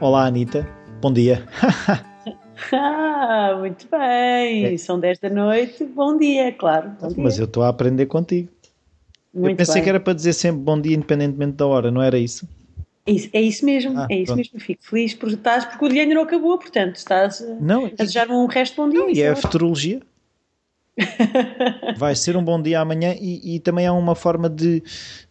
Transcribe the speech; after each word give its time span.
Olá 0.00 0.24
Anitta, 0.24 0.66
bom 1.02 1.12
dia. 1.12 1.46
ah, 2.72 3.54
muito 3.60 3.86
bem, 3.90 4.64
é. 4.64 4.78
são 4.78 4.98
10 4.98 5.18
da 5.18 5.28
noite, 5.28 5.84
bom 5.84 6.16
dia, 6.16 6.50
claro. 6.52 6.92
Bom 6.98 7.12
Mas 7.18 7.38
eu 7.38 7.44
estou 7.44 7.62
a 7.62 7.68
aprender 7.68 8.06
contigo. 8.06 8.48
Muito 9.34 9.52
eu 9.52 9.56
pensei 9.56 9.74
bem. 9.74 9.82
que 9.82 9.88
era 9.90 10.00
para 10.00 10.14
dizer 10.14 10.32
sempre 10.32 10.62
bom 10.62 10.80
dia 10.80 10.96
independentemente 10.96 11.52
da 11.52 11.66
hora, 11.66 11.90
não 11.90 12.00
era 12.00 12.18
isso? 12.18 12.48
É 13.06 13.12
isso, 13.12 13.28
é 13.30 13.42
isso 13.42 13.62
mesmo, 13.66 13.98
ah, 13.98 14.06
é 14.08 14.14
isso 14.14 14.32
pronto. 14.32 14.38
mesmo. 14.38 14.58
Fico 14.58 14.82
feliz 14.82 15.12
por 15.12 15.28
estás, 15.28 15.66
porque 15.66 15.84
o 15.84 15.88
dia 15.90 16.00
ainda 16.00 16.14
não 16.14 16.22
acabou, 16.22 16.56
portanto 16.56 16.96
estás 16.96 17.44
não, 17.60 17.84
a 17.84 17.90
desejar 17.90 18.30
um 18.30 18.46
resto 18.46 18.72
de 18.72 18.76
bom 18.78 18.88
dia. 18.88 19.00
Não, 19.00 19.10
e 19.10 19.20
é 19.20 19.28
a 19.28 19.36
futurologia. 19.36 20.00
Vai 21.98 22.16
ser 22.16 22.38
um 22.38 22.42
bom 22.42 22.60
dia 22.60 22.80
amanhã 22.80 23.14
e, 23.20 23.56
e, 23.56 23.60
também 23.60 23.86
há 23.86 23.92
uma 23.92 24.14
forma 24.14 24.48
de, 24.48 24.82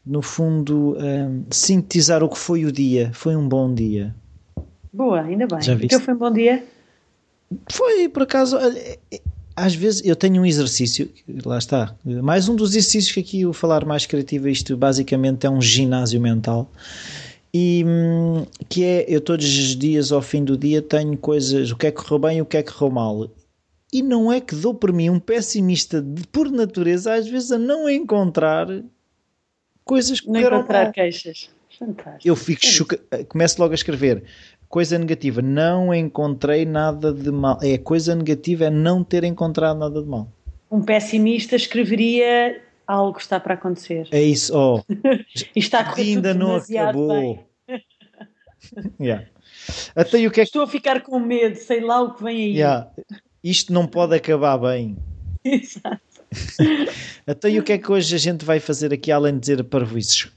no 0.06 0.22
fundo, 0.22 0.96
um, 0.96 1.44
sintetizar 1.50 2.24
o 2.24 2.30
que 2.30 2.38
foi 2.38 2.66
o 2.66 2.72
dia. 2.72 3.10
Foi 3.16 3.36
um 3.36 3.48
bom 3.48 3.74
dia. 3.74 4.14
Boa, 4.92 5.22
ainda 5.22 5.48
bem. 5.48 5.62
Já 5.62 5.76
viste? 5.76 6.00
foi 6.00 6.14
um 6.14 6.18
bom 6.18 6.32
dia? 6.32 6.64
Foi, 7.72 8.10
por 8.10 8.24
acaso, 8.24 8.58
às 9.56 9.76
vezes 9.76 10.06
eu 10.06 10.16
tenho 10.16 10.42
um 10.42 10.46
exercício, 10.46 11.10
lá 11.44 11.58
está, 11.58 11.96
mais 12.06 12.48
um 12.48 12.56
dos 12.56 12.72
exercícios 12.72 13.12
que 13.14 13.20
aqui 13.20 13.46
o 13.46 13.54
Falar 13.54 13.86
Mais 13.86 14.06
Criativo, 14.06 14.48
isto 14.48 14.78
basicamente 14.78 15.46
é 15.46 15.50
um 15.50 15.62
ginásio 15.62 16.22
mental 16.22 16.70
e 17.52 17.84
hum, 17.86 18.46
que 18.68 18.84
é, 18.84 19.06
eu 19.08 19.20
todos 19.20 19.46
os 19.46 19.76
dias 19.76 20.12
ao 20.12 20.22
fim 20.22 20.44
do 20.44 20.56
dia 20.56 20.82
tenho 20.82 21.18
coisas, 21.18 21.72
o 21.72 21.76
que 21.76 21.88
é 21.88 21.92
que 21.92 21.98
correu 21.98 22.20
bem 22.20 22.38
e 22.38 22.42
o 22.42 22.46
que 22.46 22.58
é 22.58 22.64
que 22.64 22.72
correu 22.72 22.92
mal 22.92 23.30
e 23.92 24.02
não 24.04 24.32
é 24.32 24.40
que 24.40 24.56
dou 24.56 24.74
por 24.74 24.94
mim 24.94 25.10
um 25.10 25.20
pessimista 25.20 26.02
de, 26.02 26.26
por 26.28 26.52
natureza, 26.52 27.14
às 27.14 27.28
vezes 27.28 27.52
a 27.52 27.58
não 27.58 27.90
encontrar 27.90 28.68
coisas 29.84 30.22
que 30.22 30.30
Não 30.30 30.40
encontrar 30.40 30.86
mal. 30.86 30.94
queixas. 30.94 31.50
Fantástico. 31.78 32.28
Eu 32.28 32.36
fico 32.36 32.66
é 32.66 32.70
choca... 32.70 32.98
começo 33.28 33.60
logo 33.60 33.72
a 33.72 33.76
escrever 33.76 34.24
coisa 34.70 34.98
negativa, 34.98 35.42
não 35.42 35.94
encontrei 35.94 36.66
nada 36.66 37.12
de 37.12 37.30
mal. 37.32 37.60
É 37.62 37.78
coisa 37.78 38.16
negativa 38.16 38.66
é 38.66 38.70
não 38.70 39.04
ter 39.04 39.26
encontrado 39.26 39.78
nada 39.78 40.02
de 40.02 40.08
mal. 40.08 40.32
Um 40.72 40.82
pessimista 40.82 41.58
escreveria 41.58 42.62
algo 42.88 43.18
está 43.18 43.40
para 43.40 43.56
acontecer. 43.56 44.08
É 44.12 44.22
isso, 44.22 44.56
oh. 44.56 44.82
está 45.54 45.82
a 45.82 45.96
ainda 45.96 46.34
não 46.34 46.56
acabou. 46.56 47.46
yeah. 49.02 49.26
Até 49.96 50.26
o 50.26 50.32
que 50.32 50.40
é 50.40 50.44
Estou 50.44 50.62
a 50.62 50.68
ficar 50.68 51.02
com 51.02 51.20
medo, 51.20 51.56
sei 51.58 51.82
lá 51.82 52.02
o 52.02 52.14
que 52.14 52.24
vem 52.24 52.38
aí. 52.38 52.58
Yeah 52.58 52.90
isto 53.44 53.72
não 53.74 53.88
pode 53.88 54.16
acabar 54.16 54.58
bem. 54.58 54.98
Exato. 55.44 56.02
E 57.50 57.60
o 57.60 57.64
que 57.64 57.74
é 57.74 57.78
que 57.78 57.92
hoje 57.92 58.14
a 58.14 58.18
gente 58.18 58.46
vai 58.46 58.60
fazer 58.60 58.94
aqui 58.94 59.12
além 59.12 59.34
de 59.34 59.40
dizer 59.40 59.64
parvoices? 59.64 60.32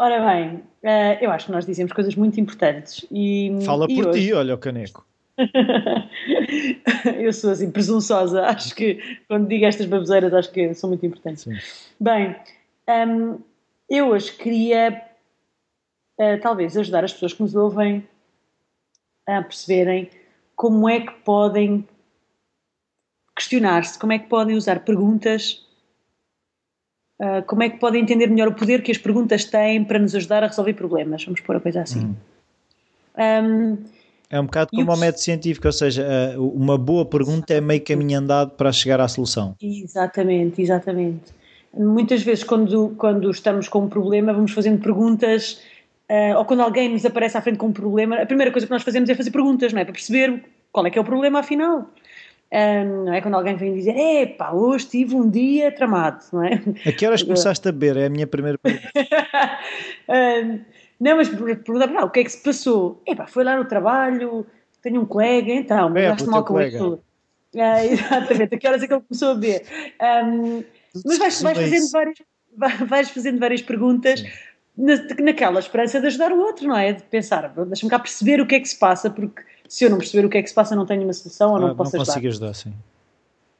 Ora 0.00 0.18
bem, 0.24 0.62
eh, 0.82 1.22
eu 1.22 1.30
acho 1.30 1.44
que 1.44 1.52
nós 1.52 1.66
dizemos 1.66 1.92
coisas 1.92 2.14
muito 2.14 2.40
importantes. 2.40 3.04
E, 3.12 3.58
Fala 3.66 3.84
e 3.86 3.94
por 3.94 4.06
hoje... 4.06 4.28
ti, 4.28 4.32
olha 4.32 4.54
o 4.54 4.58
caneco. 4.58 5.06
eu 7.20 7.30
sou 7.34 7.50
assim 7.50 7.70
presunçosa, 7.70 8.46
acho 8.46 8.74
que 8.74 8.98
quando 9.28 9.46
digo 9.46 9.66
estas 9.66 9.84
baboseiras 9.84 10.32
acho 10.32 10.50
que 10.50 10.72
são 10.72 10.88
muito 10.88 11.04
importantes. 11.04 11.42
Sim. 11.42 11.52
Bem, 12.00 12.34
um, 12.88 13.40
eu 13.90 14.08
hoje 14.08 14.32
queria 14.32 15.04
uh, 16.18 16.40
talvez 16.40 16.78
ajudar 16.78 17.04
as 17.04 17.12
pessoas 17.12 17.34
que 17.34 17.42
nos 17.42 17.54
ouvem 17.54 18.02
a 19.28 19.42
perceberem 19.42 20.08
como 20.56 20.88
é 20.88 21.00
que 21.00 21.12
podem 21.12 21.86
questionar-se, 23.36 23.98
como 23.98 24.14
é 24.14 24.18
que 24.18 24.28
podem 24.28 24.56
usar 24.56 24.80
perguntas, 24.80 25.62
uh, 27.20 27.42
como 27.46 27.62
é 27.62 27.68
que 27.68 27.78
podem 27.78 28.02
entender 28.02 28.26
melhor 28.26 28.48
o 28.48 28.54
poder 28.54 28.82
que 28.82 28.90
as 28.90 28.98
perguntas 28.98 29.44
têm 29.44 29.84
para 29.84 29.98
nos 29.98 30.14
ajudar 30.14 30.42
a 30.42 30.46
resolver 30.46 30.72
problemas. 30.72 31.24
Vamos 31.24 31.40
pôr 31.40 31.56
a 31.56 31.60
coisa 31.60 31.82
assim. 31.82 32.00
Hum. 32.00 32.14
Um, 33.18 33.78
é 34.30 34.40
um 34.40 34.44
bocado 34.44 34.70
como 34.70 34.92
o 34.92 34.96
método 34.96 35.20
científico, 35.20 35.66
ou 35.66 35.72
seja, 35.72 36.06
uma 36.38 36.78
boa 36.78 37.04
pergunta 37.04 37.52
é 37.52 37.60
meio 37.60 37.82
caminho 37.82 38.20
andado 38.20 38.52
para 38.52 38.70
chegar 38.70 39.00
à 39.00 39.08
solução. 39.08 39.56
Exatamente, 39.60 40.62
exatamente. 40.62 41.34
Muitas 41.74 42.22
vezes, 42.22 42.44
quando, 42.44 42.94
quando 42.96 43.28
estamos 43.28 43.68
com 43.68 43.80
um 43.80 43.88
problema, 43.88 44.32
vamos 44.32 44.52
fazendo 44.52 44.80
perguntas, 44.80 45.60
uh, 46.08 46.38
ou 46.38 46.44
quando 46.44 46.60
alguém 46.60 46.88
nos 46.88 47.04
aparece 47.04 47.36
à 47.36 47.42
frente 47.42 47.58
com 47.58 47.66
um 47.66 47.72
problema, 47.72 48.22
a 48.22 48.26
primeira 48.26 48.52
coisa 48.52 48.66
que 48.66 48.72
nós 48.72 48.84
fazemos 48.84 49.10
é 49.10 49.14
fazer 49.16 49.32
perguntas, 49.32 49.72
não 49.72 49.80
é? 49.80 49.84
Para 49.84 49.92
perceber 49.92 50.44
qual 50.72 50.86
é 50.86 50.90
que 50.90 50.98
é 50.98 51.00
o 51.00 51.04
problema 51.04 51.40
afinal. 51.40 51.90
Um, 52.52 53.04
não 53.04 53.14
é 53.14 53.20
quando 53.20 53.34
alguém 53.34 53.54
vem 53.54 53.74
dizer, 53.74 53.96
epá, 53.96 54.50
hoje 54.50 54.86
tive 54.86 55.14
um 55.14 55.30
dia 55.30 55.70
tramado, 55.70 56.24
não 56.32 56.42
é? 56.42 56.60
A 56.84 56.90
que 56.90 57.06
horas 57.06 57.22
começaste 57.24 57.68
a 57.68 57.72
beber? 57.72 57.96
É 57.96 58.06
a 58.06 58.10
minha 58.10 58.26
primeira 58.26 58.58
pergunta. 58.58 58.90
um, 60.08 60.60
não, 61.00 61.16
mas 61.16 61.28
perguntar, 61.28 62.04
o 62.04 62.10
que 62.10 62.20
é 62.20 62.24
que 62.24 62.30
se 62.30 62.42
passou? 62.42 63.00
Epá, 63.06 63.26
foi 63.26 63.44
lá 63.44 63.56
no 63.56 63.64
trabalho, 63.64 64.44
tenho 64.82 65.00
um 65.00 65.06
colega, 65.06 65.52
então, 65.52 65.96
é, 65.96 66.14
me 66.14 66.26
mal 66.26 66.44
com 66.44 66.60
isso. 66.60 67.00
Uh, 67.52 67.82
exatamente, 67.90 68.54
a 68.54 68.58
que 68.58 68.68
horas 68.68 68.80
é 68.80 68.86
que 68.86 68.94
ele 68.94 69.02
começou 69.02 69.32
a 69.32 69.34
beber? 69.34 69.66
Um, 70.24 70.62
mas 71.04 71.18
vais, 71.18 71.42
vais, 71.42 71.58
fazendo 71.58 71.90
várias, 71.90 72.18
vais 72.86 73.10
fazendo 73.10 73.40
várias 73.40 73.60
perguntas 73.60 74.22
na, 74.78 74.94
naquela 75.20 75.58
esperança 75.58 76.00
de 76.00 76.06
ajudar 76.06 76.30
o 76.30 76.38
outro, 76.38 76.68
não 76.68 76.76
é? 76.76 76.92
De 76.92 77.02
pensar, 77.02 77.52
deixa-me 77.66 77.90
cá 77.90 77.98
perceber 77.98 78.40
o 78.40 78.46
que 78.46 78.54
é 78.54 78.60
que 78.60 78.68
se 78.68 78.78
passa, 78.78 79.10
porque 79.10 79.42
se 79.70 79.84
eu 79.84 79.90
não 79.90 79.98
perceber 79.98 80.26
o 80.26 80.28
que 80.28 80.36
é 80.36 80.42
que 80.42 80.48
se 80.48 80.54
passa, 80.54 80.74
não 80.74 80.84
tenho 80.84 81.04
uma 81.04 81.12
solução 81.12 81.52
ou 81.52 81.60
não, 81.60 81.68
não 81.68 81.76
posso 81.76 81.94
não 81.94 82.02
ajudar. 82.02 82.16
Não 82.16 82.22
consigo 82.22 82.28
ajudar, 82.28 82.54
sim. 82.54 82.72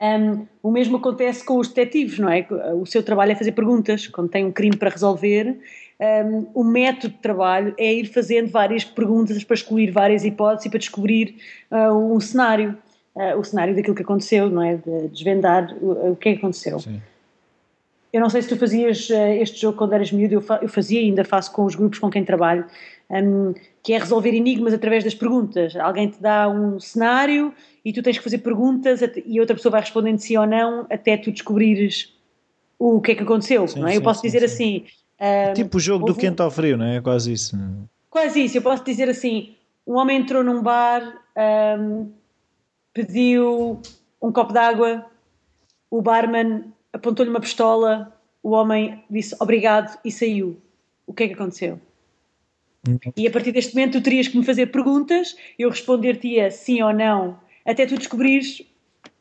Um, 0.02 0.46
o 0.60 0.72
mesmo 0.72 0.96
acontece 0.96 1.44
com 1.44 1.56
os 1.56 1.68
detetives, 1.68 2.18
não 2.18 2.28
é? 2.28 2.44
O 2.74 2.84
seu 2.84 3.00
trabalho 3.00 3.30
é 3.30 3.34
fazer 3.36 3.52
perguntas. 3.52 4.08
Quando 4.08 4.28
tem 4.28 4.44
um 4.44 4.50
crime 4.50 4.76
para 4.76 4.90
resolver, 4.90 5.56
um, 6.00 6.46
o 6.52 6.64
método 6.64 7.14
de 7.14 7.20
trabalho 7.20 7.74
é 7.78 7.92
ir 7.92 8.06
fazendo 8.06 8.50
várias 8.50 8.82
perguntas 8.82 9.44
para 9.44 9.54
excluir 9.54 9.92
várias 9.92 10.24
hipóteses 10.24 10.66
e 10.66 10.68
para 10.70 10.78
descobrir 10.80 11.36
uh, 11.70 11.94
um 11.94 12.18
cenário. 12.18 12.76
Uh, 13.14 13.38
o 13.38 13.44
cenário 13.44 13.76
daquilo 13.76 13.94
que 13.94 14.02
aconteceu, 14.02 14.50
não 14.50 14.62
é? 14.62 14.76
De 14.76 15.08
desvendar 15.08 15.72
o, 15.80 16.12
o 16.12 16.16
que 16.16 16.30
é 16.30 16.32
que 16.32 16.38
aconteceu. 16.38 16.80
Sim. 16.80 17.00
Eu 18.12 18.20
não 18.20 18.28
sei 18.28 18.42
se 18.42 18.48
tu 18.48 18.56
fazias 18.56 19.08
uh, 19.10 19.14
este 19.40 19.60
jogo 19.60 19.78
quando 19.78 19.92
eras 19.92 20.10
miúdo, 20.10 20.34
eu, 20.34 20.40
fa 20.40 20.58
eu 20.62 20.68
fazia 20.68 21.00
e 21.00 21.06
ainda 21.06 21.24
faço 21.24 21.52
com 21.52 21.64
os 21.64 21.74
grupos 21.74 21.98
com 21.98 22.10
quem 22.10 22.24
trabalho 22.24 22.64
um, 23.10 23.54
que 23.82 23.92
é 23.92 23.98
resolver 23.98 24.34
enigmas 24.34 24.72
através 24.72 25.04
das 25.04 25.14
perguntas. 25.14 25.74
Alguém 25.76 26.08
te 26.08 26.20
dá 26.20 26.48
um 26.48 26.78
cenário 26.78 27.52
e 27.84 27.92
tu 27.92 28.02
tens 28.02 28.18
que 28.18 28.24
fazer 28.24 28.38
perguntas 28.38 29.00
e 29.24 29.40
outra 29.40 29.54
pessoa 29.56 29.72
vai 29.72 29.80
respondendo 29.80 30.18
sim 30.18 30.36
ou 30.36 30.46
não 30.46 30.86
até 30.90 31.16
tu 31.16 31.30
descobrires 31.30 32.12
o 32.78 33.00
que 33.00 33.12
é 33.12 33.14
que 33.14 33.22
aconteceu. 33.22 33.66
Sim, 33.66 33.84
é? 33.84 33.90
Sim, 33.90 33.94
eu 33.96 34.02
posso 34.02 34.20
sim, 34.20 34.26
dizer 34.26 34.44
assim. 34.44 34.84
Um, 35.20 35.52
tipo 35.52 35.76
o 35.76 35.80
jogo 35.80 36.06
do 36.06 36.14
quente 36.14 36.40
ao 36.40 36.50
frio, 36.50 36.76
não 36.76 36.86
é? 36.86 36.96
É 36.96 37.00
quase 37.00 37.32
isso. 37.32 37.56
Quase 38.08 38.44
isso. 38.44 38.56
Eu 38.56 38.62
posso 38.62 38.84
dizer 38.84 39.08
assim: 39.08 39.54
um 39.86 39.96
homem 39.96 40.18
entrou 40.18 40.42
num 40.42 40.62
bar, 40.62 41.02
um, 41.78 42.10
pediu 42.94 43.80
um 44.20 44.32
copo 44.32 44.52
d'água, 44.52 45.04
o 45.90 46.00
barman 46.00 46.72
apontou-lhe 46.92 47.30
uma 47.30 47.40
pistola, 47.40 48.16
o 48.42 48.50
homem 48.50 49.04
disse 49.10 49.34
obrigado 49.40 49.98
e 50.04 50.10
saiu. 50.10 50.60
O 51.06 51.12
que 51.12 51.24
é 51.24 51.28
que 51.28 51.34
aconteceu? 51.34 51.80
E 53.16 53.26
a 53.26 53.30
partir 53.30 53.52
deste 53.52 53.74
momento 53.74 53.98
tu 53.98 54.02
terias 54.02 54.28
que 54.28 54.38
me 54.38 54.44
fazer 54.44 54.66
perguntas, 54.66 55.36
eu 55.58 55.68
responder-te-ia 55.68 56.50
sim 56.50 56.82
ou 56.82 56.92
não, 56.92 57.38
até 57.64 57.84
tu 57.84 57.96
descobrires 57.96 58.62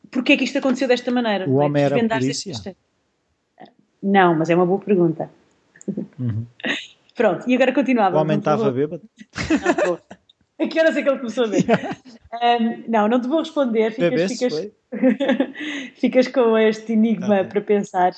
porque 0.09 0.33
é 0.33 0.37
que 0.37 0.43
isto 0.43 0.57
aconteceu 0.57 0.87
desta 0.87 1.11
maneira. 1.11 1.49
O 1.49 1.61
é? 1.61 1.65
homem 1.65 1.83
era 1.83 2.07
polícia? 2.07 2.75
Não, 4.01 4.35
mas 4.35 4.49
é 4.49 4.55
uma 4.55 4.65
boa 4.65 4.79
pergunta. 4.79 5.29
Uhum. 6.17 6.45
Pronto, 7.15 7.49
e 7.49 7.53
agora 7.53 7.73
continuava. 7.73 8.17
O 8.17 8.21
homem 8.21 8.37
estava 8.37 8.71
bêbado? 8.71 9.03
Não, 9.85 9.99
a 10.59 10.67
que 10.67 10.79
horas 10.79 10.95
é 10.95 11.01
que 11.01 11.09
ele 11.09 11.17
começou 11.17 11.45
a 11.45 11.47
ver? 11.47 11.65
Um, 12.33 12.83
não, 12.87 13.07
não 13.07 13.19
te 13.19 13.27
vou 13.27 13.39
responder, 13.39 13.91
ficas, 13.91 14.31
ficas, 14.31 14.71
ficas 15.95 16.27
com 16.27 16.57
este 16.57 16.93
enigma 16.93 17.43
para 17.43 17.61
pensar. 17.61 18.13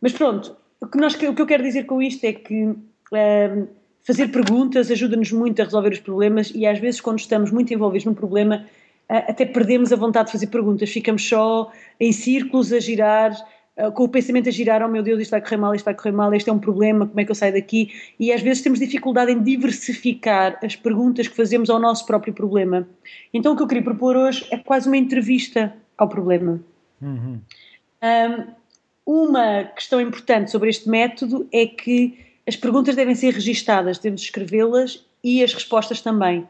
Mas 0.00 0.12
pronto, 0.12 0.56
o 0.80 0.86
que, 0.86 0.98
nós, 0.98 1.14
o 1.14 1.34
que 1.34 1.42
eu 1.42 1.46
quero 1.46 1.62
dizer 1.62 1.84
com 1.84 2.02
isto 2.02 2.24
é 2.24 2.32
que 2.32 2.64
um, 2.64 3.66
fazer 4.02 4.28
perguntas 4.28 4.90
ajuda-nos 4.90 5.32
muito 5.32 5.60
a 5.62 5.64
resolver 5.64 5.92
os 5.92 6.00
problemas 6.00 6.52
e 6.54 6.66
às 6.66 6.78
vezes 6.78 7.00
quando 7.00 7.18
estamos 7.18 7.50
muito 7.50 7.72
envolvidos 7.72 8.04
num 8.04 8.14
problema 8.14 8.66
até 9.08 9.44
perdemos 9.44 9.92
a 9.92 9.96
vontade 9.96 10.26
de 10.26 10.32
fazer 10.32 10.46
perguntas, 10.46 10.90
ficamos 10.90 11.26
só 11.26 11.70
em 12.00 12.12
círculos 12.12 12.72
a 12.72 12.80
girar, 12.80 13.32
com 13.94 14.04
o 14.04 14.08
pensamento 14.08 14.48
a 14.48 14.52
girar, 14.52 14.82
oh 14.82 14.88
meu 14.88 15.02
Deus, 15.02 15.20
isto 15.20 15.30
vai 15.30 15.40
correr 15.40 15.56
mal, 15.56 15.74
isto 15.74 15.84
vai 15.84 15.94
correr 15.94 16.12
mal, 16.12 16.32
este 16.34 16.50
é 16.50 16.52
um 16.52 16.58
problema, 16.58 17.06
como 17.06 17.20
é 17.20 17.24
que 17.24 17.30
eu 17.30 17.34
saio 17.34 17.54
daqui? 17.54 17.90
E 18.20 18.32
às 18.32 18.42
vezes 18.42 18.62
temos 18.62 18.78
dificuldade 18.78 19.32
em 19.32 19.42
diversificar 19.42 20.58
as 20.62 20.76
perguntas 20.76 21.26
que 21.26 21.34
fazemos 21.34 21.70
ao 21.70 21.78
nosso 21.78 22.06
próprio 22.06 22.34
problema. 22.34 22.86
Então 23.32 23.54
o 23.54 23.56
que 23.56 23.62
eu 23.62 23.66
queria 23.66 23.82
propor 23.82 24.16
hoje 24.16 24.46
é 24.50 24.58
quase 24.58 24.88
uma 24.88 24.96
entrevista 24.96 25.74
ao 25.96 26.08
problema. 26.08 26.60
Uhum. 27.00 27.40
Um, 28.02 28.46
uma 29.04 29.64
questão 29.64 30.00
importante 30.00 30.50
sobre 30.50 30.68
este 30.68 30.88
método 30.88 31.48
é 31.50 31.66
que 31.66 32.18
as 32.46 32.56
perguntas 32.56 32.94
devem 32.94 33.14
ser 33.14 33.32
registadas, 33.32 33.98
temos 33.98 34.20
de 34.20 34.26
escrevê-las 34.26 35.04
e 35.24 35.42
as 35.42 35.54
respostas 35.54 36.00
também. 36.00 36.46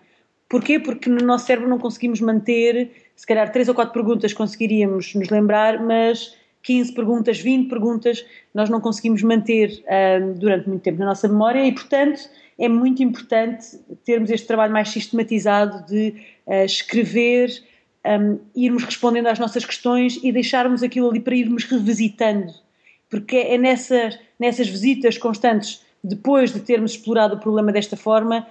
Porquê? 0.48 0.78
Porque 0.78 1.08
no 1.08 1.24
nosso 1.24 1.46
cérebro 1.46 1.68
não 1.68 1.78
conseguimos 1.78 2.20
manter, 2.20 2.90
se 3.16 3.26
calhar 3.26 3.50
três 3.52 3.68
ou 3.68 3.74
quatro 3.74 3.94
perguntas 3.94 4.32
conseguiríamos 4.32 5.14
nos 5.14 5.30
lembrar, 5.30 5.82
mas 5.82 6.36
15 6.62 6.92
perguntas, 6.92 7.40
20 7.40 7.68
perguntas, 7.68 8.24
nós 8.54 8.70
não 8.70 8.80
conseguimos 8.80 9.22
manter 9.22 9.82
uh, 9.82 10.34
durante 10.34 10.68
muito 10.68 10.82
tempo 10.82 10.98
na 10.98 11.06
nossa 11.06 11.28
memória 11.28 11.64
e, 11.66 11.72
portanto, 11.72 12.20
é 12.58 12.68
muito 12.68 13.02
importante 13.02 13.78
termos 14.04 14.30
este 14.30 14.46
trabalho 14.46 14.72
mais 14.72 14.88
sistematizado 14.90 15.84
de 15.86 16.14
uh, 16.46 16.64
escrever, 16.64 17.50
um, 18.06 18.38
irmos 18.54 18.84
respondendo 18.84 19.26
às 19.26 19.38
nossas 19.38 19.64
questões 19.64 20.18
e 20.22 20.30
deixarmos 20.30 20.82
aquilo 20.82 21.10
ali 21.10 21.20
para 21.20 21.34
irmos 21.34 21.64
revisitando. 21.64 22.52
Porque 23.10 23.36
é 23.36 23.58
nessas, 23.58 24.18
nessas 24.38 24.68
visitas 24.68 25.18
constantes, 25.18 25.84
depois 26.02 26.52
de 26.52 26.60
termos 26.60 26.92
explorado 26.92 27.34
o 27.34 27.38
problema 27.38 27.72
desta 27.72 27.96
forma, 27.96 28.46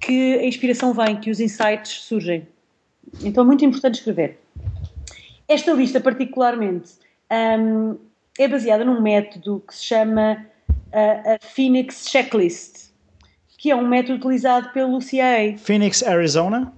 que 0.00 0.34
a 0.34 0.44
inspiração 0.44 0.92
vem, 0.92 1.16
que 1.16 1.30
os 1.30 1.40
insights 1.40 2.02
surgem. 2.02 2.46
Então 3.22 3.44
é 3.44 3.46
muito 3.46 3.64
importante 3.64 3.96
escrever. 3.96 4.38
Esta 5.48 5.72
lista, 5.72 6.00
particularmente, 6.00 6.92
um, 7.58 7.98
é 8.38 8.48
baseada 8.48 8.84
num 8.84 9.00
método 9.00 9.62
que 9.66 9.74
se 9.74 9.84
chama 9.84 10.46
uh, 10.92 11.34
a 11.34 11.38
Phoenix 11.40 12.08
Checklist, 12.08 12.90
que 13.58 13.70
é 13.70 13.76
um 13.76 13.86
método 13.86 14.18
utilizado 14.18 14.70
pelo 14.72 15.00
CIA. 15.00 15.56
Phoenix, 15.58 16.02
Arizona? 16.02 16.72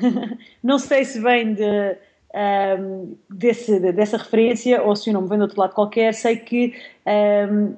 Não 0.62 0.78
sei 0.78 1.04
se 1.04 1.20
vem 1.20 1.54
de, 1.54 1.96
um, 2.80 3.16
desse, 3.30 3.80
dessa 3.92 4.16
referência 4.16 4.82
ou 4.82 4.94
se 4.94 5.10
o 5.10 5.12
nome 5.12 5.28
vem 5.28 5.38
de 5.38 5.42
outro 5.42 5.60
lado 5.60 5.74
qualquer. 5.74 6.12
Sei 6.14 6.36
que 6.36 6.74
um, 7.50 7.74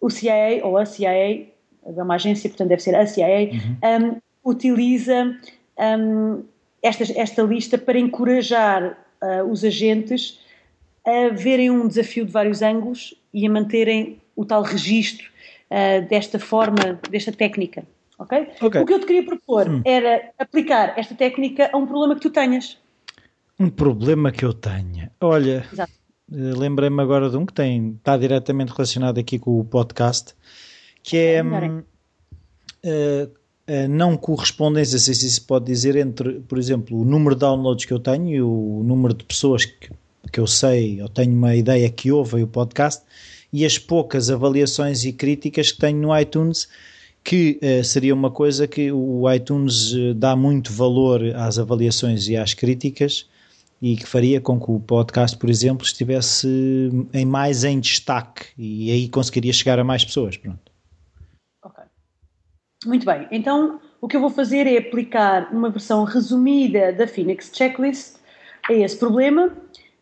o 0.00 0.10
CIA, 0.10 0.64
ou 0.64 0.76
a 0.76 0.84
CIA, 0.84 1.10
é 1.12 2.02
uma 2.02 2.14
agência, 2.14 2.48
portanto 2.50 2.68
deve 2.68 2.82
ser 2.82 2.94
a 2.94 3.06
CIA, 3.06 3.50
uhum. 3.82 4.20
utiliza 4.44 5.36
esta, 6.82 7.04
esta 7.18 7.42
lista 7.42 7.78
para 7.78 7.98
encorajar 7.98 8.98
uh, 9.22 9.50
os 9.50 9.64
agentes 9.64 10.40
a 11.10 11.28
verem 11.30 11.70
um 11.70 11.86
desafio 11.86 12.24
de 12.24 12.32
vários 12.32 12.62
ângulos 12.62 13.14
e 13.32 13.46
a 13.46 13.50
manterem 13.50 14.20
o 14.36 14.44
tal 14.44 14.62
registro 14.62 15.26
uh, 15.70 16.08
desta 16.08 16.38
forma, 16.38 17.00
desta 17.10 17.32
técnica. 17.32 17.84
Okay? 18.18 18.48
okay? 18.60 18.82
O 18.82 18.86
que 18.86 18.92
eu 18.92 19.00
te 19.00 19.06
queria 19.06 19.24
propor 19.24 19.68
hum. 19.68 19.82
era 19.84 20.30
aplicar 20.38 20.98
esta 20.98 21.14
técnica 21.14 21.70
a 21.72 21.76
um 21.76 21.86
problema 21.86 22.14
que 22.14 22.20
tu 22.20 22.30
tenhas. 22.30 22.78
Um 23.58 23.70
problema 23.70 24.30
que 24.30 24.44
eu 24.44 24.52
tenha. 24.52 25.10
Olha, 25.20 25.66
eh, 25.78 25.86
lembrei-me 26.30 27.02
agora 27.02 27.30
de 27.30 27.36
um 27.36 27.46
que 27.46 27.52
tem, 27.52 27.96
está 27.98 28.16
diretamente 28.16 28.72
relacionado 28.72 29.18
aqui 29.18 29.38
com 29.38 29.58
o 29.58 29.64
podcast, 29.64 30.34
que 31.02 31.16
é, 31.16 31.42
é 32.82 33.28
a 33.84 33.88
não 33.88 34.16
correspondência, 34.16 34.98
se 34.98 35.14
se 35.14 35.40
pode 35.40 35.66
dizer, 35.66 35.94
entre, 35.96 36.40
por 36.40 36.58
exemplo, 36.58 37.00
o 37.00 37.04
número 37.04 37.34
de 37.34 37.40
downloads 37.40 37.84
que 37.84 37.92
eu 37.92 38.00
tenho 38.00 38.28
e 38.28 38.42
o 38.42 38.82
número 38.84 39.14
de 39.14 39.24
pessoas 39.24 39.64
que, 39.64 39.90
que 40.32 40.40
eu 40.40 40.46
sei, 40.46 41.00
ou 41.02 41.08
tenho 41.08 41.32
uma 41.32 41.54
ideia 41.54 41.88
que 41.90 42.12
ouvem 42.12 42.42
o 42.42 42.46
podcast, 42.46 43.02
e 43.52 43.64
as 43.64 43.78
poucas 43.78 44.30
avaliações 44.30 45.04
e 45.04 45.12
críticas 45.12 45.72
que 45.72 45.78
tenho 45.78 45.98
no 45.98 46.18
iTunes, 46.18 46.68
que 47.22 47.58
uh, 47.62 47.84
seria 47.84 48.14
uma 48.14 48.30
coisa 48.30 48.66
que 48.66 48.90
o 48.90 49.30
iTunes 49.30 49.92
uh, 49.92 50.14
dá 50.14 50.34
muito 50.34 50.72
valor 50.72 51.22
às 51.34 51.58
avaliações 51.58 52.28
e 52.28 52.36
às 52.36 52.54
críticas 52.54 53.28
e 53.82 53.96
que 53.96 54.06
faria 54.06 54.40
com 54.40 54.60
que 54.60 54.70
o 54.70 54.78
podcast, 54.78 55.36
por 55.36 55.48
exemplo, 55.48 55.86
estivesse 55.86 56.48
em 57.12 57.24
mais 57.24 57.64
em 57.64 57.80
destaque 57.80 58.48
e 58.56 58.90
aí 58.90 59.08
conseguiria 59.08 59.52
chegar 59.52 59.78
a 59.78 59.84
mais 59.84 60.04
pessoas. 60.04 60.36
Pronto. 60.36 60.70
Muito 62.86 63.04
bem, 63.04 63.28
então 63.30 63.78
o 64.00 64.08
que 64.08 64.16
eu 64.16 64.20
vou 64.22 64.30
fazer 64.30 64.66
é 64.66 64.78
aplicar 64.78 65.52
uma 65.52 65.68
versão 65.68 66.04
resumida 66.04 66.92
da 66.92 67.06
Phoenix 67.06 67.50
Checklist 67.54 68.16
a 68.68 68.72
esse 68.72 68.96
problema. 68.96 69.54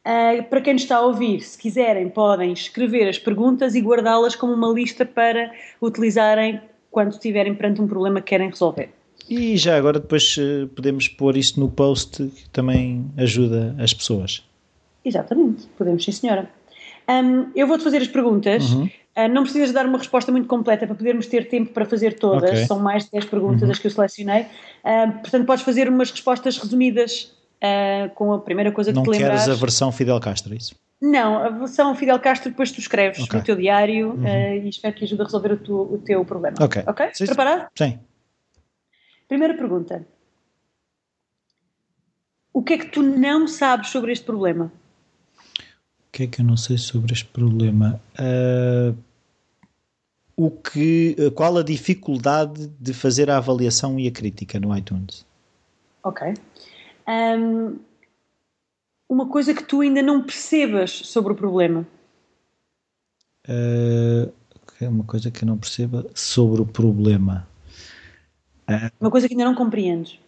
Uh, 0.09 0.43
para 0.45 0.63
quem 0.63 0.75
está 0.75 0.97
a 0.97 1.01
ouvir, 1.03 1.43
se 1.43 1.59
quiserem, 1.59 2.09
podem 2.09 2.51
escrever 2.51 3.07
as 3.07 3.19
perguntas 3.19 3.75
e 3.75 3.81
guardá-las 3.83 4.35
como 4.35 4.55
uma 4.55 4.69
lista 4.69 5.05
para 5.05 5.53
utilizarem 5.83 6.63
quando 6.91 7.13
estiverem 7.13 7.55
perante 7.55 7.83
um 7.83 7.87
problema 7.87 8.23
que 8.23 8.29
querem 8.29 8.49
resolver. 8.49 8.89
E 9.29 9.59
já 9.59 9.77
agora 9.77 10.01
depois 10.01 10.35
uh, 10.39 10.67
podemos 10.69 11.09
pôr 11.09 11.37
isto 11.37 11.61
no 11.61 11.69
post 11.69 12.25
que 12.25 12.49
também 12.49 13.05
ajuda 13.19 13.77
as 13.79 13.93
pessoas. 13.93 14.43
Exatamente, 15.05 15.67
podemos 15.77 16.03
sim 16.03 16.13
senhora. 16.13 16.49
Um, 17.07 17.51
eu 17.55 17.67
vou-te 17.67 17.85
fazer 17.85 17.99
as 17.99 18.09
perguntas. 18.09 18.73
Uhum. 18.73 18.85
Uh, 19.15 19.29
não 19.31 19.43
precisas 19.43 19.73
dar 19.73 19.85
uma 19.85 19.99
resposta 19.99 20.33
muito 20.33 20.49
completa 20.49 20.87
para 20.87 20.97
podermos 20.97 21.27
ter 21.27 21.49
tempo 21.49 21.75
para 21.75 21.85
fazer 21.85 22.15
todas. 22.15 22.49
Okay. 22.49 22.65
São 22.65 22.79
mais 22.79 23.05
de 23.05 23.11
10 23.11 23.27
perguntas 23.27 23.63
uhum. 23.63 23.73
as 23.73 23.79
que 23.79 23.87
eu 23.87 23.91
selecionei. 23.91 24.43
Uh, 24.43 25.13
portanto, 25.21 25.45
podes 25.45 25.65
fazer 25.65 25.87
umas 25.87 26.11
respostas 26.11 26.57
resumidas 26.57 27.37
uh, 27.63 28.11
com 28.15 28.33
a 28.33 28.39
primeira 28.41 28.73
coisa 28.73 28.91
que 28.91 28.97
não 28.97 29.03
te 29.03 29.11
lembrares. 29.11 29.41
Não 29.41 29.45
queres 29.47 29.59
a 29.59 29.61
versão 29.61 29.93
Fidel 29.93 30.21
Castro, 30.21 30.53
é 30.53 30.57
isso? 30.57 30.75
Não, 31.01 31.39
a 31.39 31.49
versão 31.51 31.95
Fidel 31.95 32.19
Castro 32.19 32.51
depois 32.51 32.73
tu 32.73 32.81
escreves 32.81 33.23
okay. 33.23 33.39
no 33.39 33.45
teu 33.45 33.55
diário 33.55 34.15
uhum. 34.15 34.27
e 34.27 34.69
espero 34.69 34.97
que 34.97 35.05
ajude 35.05 35.23
a 35.23 35.25
resolver 35.25 35.53
o, 35.53 35.57
tu, 35.57 35.95
o 35.95 35.99
teu 35.99 36.25
problema. 36.25 36.57
Ok. 36.61 36.83
Ok? 36.87 37.11
Sim. 37.13 37.27
Preparado? 37.27 37.69
Sim. 37.77 37.99
Primeira 39.29 39.55
pergunta. 39.55 40.05
O 42.53 42.63
que 42.63 42.73
é 42.73 42.79
que 42.79 42.87
tu 42.87 43.03
não 43.03 43.47
sabes 43.47 43.91
sobre 43.91 44.11
este 44.11 44.25
problema? 44.25 44.73
O 46.09 46.11
que 46.11 46.25
é 46.25 46.27
que 46.27 46.41
eu 46.41 46.45
não 46.45 46.57
sei 46.57 46.77
sobre 46.77 47.13
este 47.13 47.27
problema? 47.27 48.01
Uh, 48.19 48.97
o 50.35 50.51
que, 50.51 51.15
qual 51.37 51.57
a 51.59 51.63
dificuldade 51.63 52.69
de 52.81 52.93
fazer 52.93 53.31
a 53.31 53.37
avaliação 53.37 54.01
e 54.01 54.09
a 54.09 54.11
crítica 54.11 54.59
no 54.59 54.77
iTunes? 54.77 55.25
Ok. 56.03 56.35
Um, 57.09 57.79
uma 59.09 59.29
coisa 59.29 59.55
que 59.55 59.65
tu 59.65 59.81
ainda 59.81 60.03
não 60.03 60.23
percebas 60.23 60.91
sobre 60.91 61.33
o 61.33 61.37
problema? 61.37 61.87
Uh, 63.49 64.31
uma 64.83 65.05
coisa 65.05 65.31
que 65.31 65.43
eu 65.43 65.47
não 65.47 65.57
perceba 65.57 66.07
sobre 66.15 66.61
o 66.61 66.67
problema. 66.67 67.49
Uh, 68.69 68.93
uma 69.01 69.11
coisa 69.11 69.27
que 69.27 69.35
ainda 69.35 69.47
não 69.47 69.55
compreendes? 69.55 70.21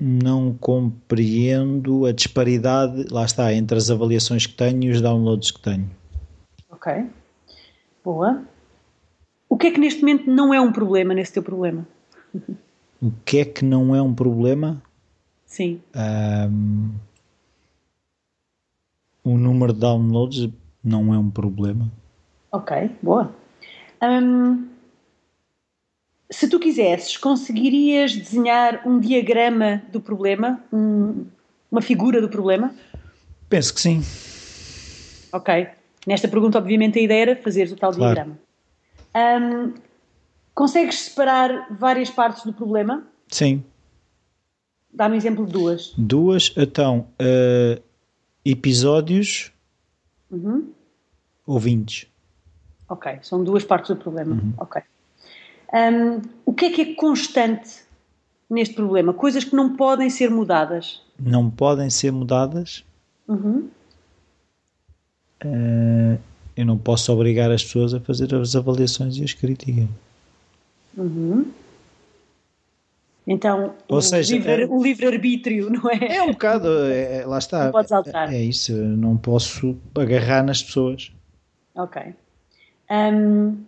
não 0.00 0.54
compreendo 0.54 2.04
a 2.04 2.12
disparidade, 2.12 3.06
lá 3.10 3.24
está, 3.24 3.52
entre 3.52 3.78
as 3.78 3.90
avaliações 3.90 4.46
que 4.46 4.54
tenho 4.54 4.84
e 4.84 4.90
os 4.90 5.00
downloads 5.00 5.50
que 5.50 5.60
tenho. 5.60 5.88
Ok. 6.70 7.06
Boa. 8.04 8.42
O 9.48 9.56
que 9.56 9.68
é 9.68 9.70
que 9.70 9.80
neste 9.80 10.00
momento 10.00 10.30
não 10.30 10.52
é 10.52 10.60
um 10.60 10.72
problema 10.72 11.14
nesse 11.14 11.32
teu 11.32 11.42
problema? 11.42 11.86
O 13.00 13.10
que 13.24 13.38
é 13.38 13.44
que 13.44 13.64
não 13.64 13.94
é 13.94 14.02
um 14.02 14.14
problema? 14.14 14.82
Sim. 15.54 15.80
Um, 15.94 16.90
o 19.22 19.38
número 19.38 19.72
de 19.72 19.78
downloads 19.78 20.50
não 20.82 21.14
é 21.14 21.18
um 21.18 21.30
problema. 21.30 21.92
Ok, 22.50 22.90
boa. 23.00 23.32
Um, 24.02 24.66
se 26.28 26.48
tu 26.48 26.58
quisesses, 26.58 27.16
conseguirias 27.16 28.16
desenhar 28.16 28.82
um 28.84 28.98
diagrama 28.98 29.80
do 29.92 30.00
problema? 30.00 30.60
Um, 30.72 31.24
uma 31.70 31.80
figura 31.80 32.20
do 32.20 32.28
problema? 32.28 32.74
Penso 33.48 33.74
que 33.74 33.80
sim. 33.80 34.02
Ok. 35.32 35.68
Nesta 36.04 36.26
pergunta, 36.26 36.58
obviamente, 36.58 36.98
a 36.98 37.02
ideia 37.02 37.22
era 37.22 37.36
fazer 37.36 37.70
o 37.70 37.76
tal 37.76 37.92
claro. 37.92 38.12
diagrama. 38.12 38.38
Um, 39.14 39.72
consegues 40.52 40.98
separar 40.98 41.68
várias 41.70 42.10
partes 42.10 42.42
do 42.42 42.52
problema? 42.52 43.06
Sim. 43.28 43.62
Dá-me 44.94 45.16
um 45.16 45.18
exemplo 45.18 45.44
de 45.44 45.52
duas. 45.52 45.92
Duas, 45.98 46.52
então, 46.56 47.08
uh, 47.20 47.82
episódios 48.44 49.52
uhum. 50.30 50.70
ouvintes. 51.44 52.06
Ok, 52.88 53.18
são 53.22 53.42
duas 53.42 53.64
partes 53.64 53.88
do 53.88 53.96
problema. 53.96 54.36
Uhum. 54.36 54.52
Ok. 54.58 54.80
Um, 55.72 56.22
o 56.46 56.54
que 56.54 56.66
é 56.66 56.70
que 56.70 56.80
é 56.82 56.94
constante 56.94 57.82
neste 58.48 58.76
problema? 58.76 59.12
Coisas 59.12 59.42
que 59.42 59.56
não 59.56 59.76
podem 59.76 60.08
ser 60.08 60.30
mudadas. 60.30 61.02
Não 61.18 61.50
podem 61.50 61.90
ser 61.90 62.12
mudadas? 62.12 62.84
Uhum. 63.26 63.68
Uh, 65.44 66.18
eu 66.56 66.64
não 66.64 66.78
posso 66.78 67.12
obrigar 67.12 67.50
as 67.50 67.64
pessoas 67.64 67.92
a 67.92 68.00
fazer 68.00 68.32
as 68.34 68.54
avaliações 68.54 69.16
e 69.16 69.24
as 69.24 69.32
críticas. 69.32 69.88
Uhum. 70.96 71.50
Então, 73.26 73.74
Ou 73.88 73.98
o, 73.98 74.02
seja, 74.02 74.34
livre, 74.34 74.62
é, 74.62 74.66
o 74.66 74.82
livre-arbítrio, 74.82 75.70
não 75.70 75.90
é? 75.90 76.16
É 76.16 76.22
um 76.22 76.32
bocado, 76.32 76.68
é, 76.84 77.20
é 77.20 77.26
lá 77.26 77.38
está. 77.38 77.64
Não 77.64 77.72
podes 77.72 77.92
alterar. 77.92 78.32
É, 78.32 78.36
é 78.36 78.42
isso, 78.42 78.72
não 78.72 79.16
posso 79.16 79.76
agarrar 79.96 80.42
nas 80.42 80.62
pessoas. 80.62 81.10
Ok. 81.74 82.14
Um, 82.90 83.64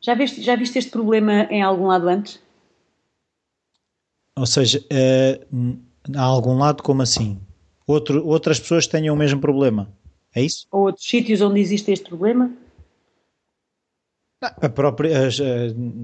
já, 0.00 0.14
viste, 0.14 0.40
já 0.40 0.54
viste 0.54 0.78
este 0.78 0.90
problema 0.90 1.48
em 1.50 1.62
algum 1.62 1.86
lado 1.86 2.08
antes? 2.08 2.40
Ou 4.38 4.46
seja, 4.46 4.80
uh, 4.80 5.78
há 6.16 6.22
algum 6.22 6.56
lado 6.56 6.82
como 6.82 7.02
assim? 7.02 7.40
Outro, 7.86 8.24
outras 8.26 8.60
pessoas 8.60 8.86
tenham 8.86 9.14
o 9.14 9.18
mesmo 9.18 9.40
problema, 9.40 9.88
é 10.34 10.42
isso? 10.42 10.66
Ou 10.70 10.86
outros 10.86 11.08
sítios 11.08 11.40
onde 11.40 11.60
existe 11.60 11.90
este 11.90 12.08
problema? 12.08 12.52
A 14.42 14.68
própria, 14.68 15.28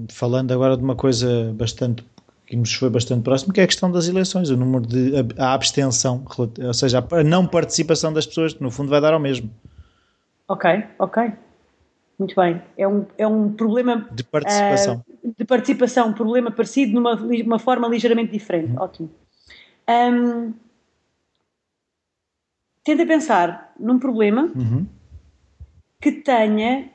falando 0.09 0.51
agora 0.51 0.75
de 0.75 0.83
uma 0.83 0.95
coisa 0.95 1.53
bastante 1.53 2.03
que 2.53 2.57
nos 2.57 2.71
foi 2.75 2.87
bastante 2.87 3.23
próximo, 3.23 3.51
que 3.51 3.59
é 3.59 3.63
a 3.63 3.67
questão 3.67 3.91
das 3.91 4.07
eleições, 4.07 4.51
o 4.51 4.55
número 4.55 4.85
de 4.85 5.11
a 5.39 5.55
abstenção, 5.55 6.23
ou 6.37 6.73
seja, 6.73 7.03
a 7.11 7.23
não 7.23 7.47
participação 7.47 8.13
das 8.13 8.27
pessoas, 8.27 8.53
que 8.53 8.61
no 8.61 8.69
fundo 8.69 8.91
vai 8.91 9.01
dar 9.01 9.11
ao 9.11 9.19
mesmo. 9.19 9.49
Ok, 10.47 10.69
ok. 10.99 11.33
Muito 12.19 12.35
bem. 12.35 12.61
É 12.77 12.87
um, 12.87 13.07
é 13.17 13.27
um 13.27 13.51
problema 13.51 14.07
de 14.11 14.23
participação. 14.23 15.03
Uh, 15.23 15.33
de 15.35 15.43
participação, 15.45 16.09
um 16.09 16.13
problema 16.13 16.51
parecido, 16.51 16.93
numa 16.93 17.15
uma 17.15 17.57
forma 17.57 17.87
ligeiramente 17.87 18.31
diferente. 18.31 18.71
Uhum. 18.73 18.81
Ótimo. 18.83 19.11
Um, 19.89 20.53
tenta 22.83 23.03
pensar 23.03 23.73
num 23.79 23.97
problema 23.97 24.51
uhum. 24.55 24.85
que 25.99 26.11
tenha 26.11 26.87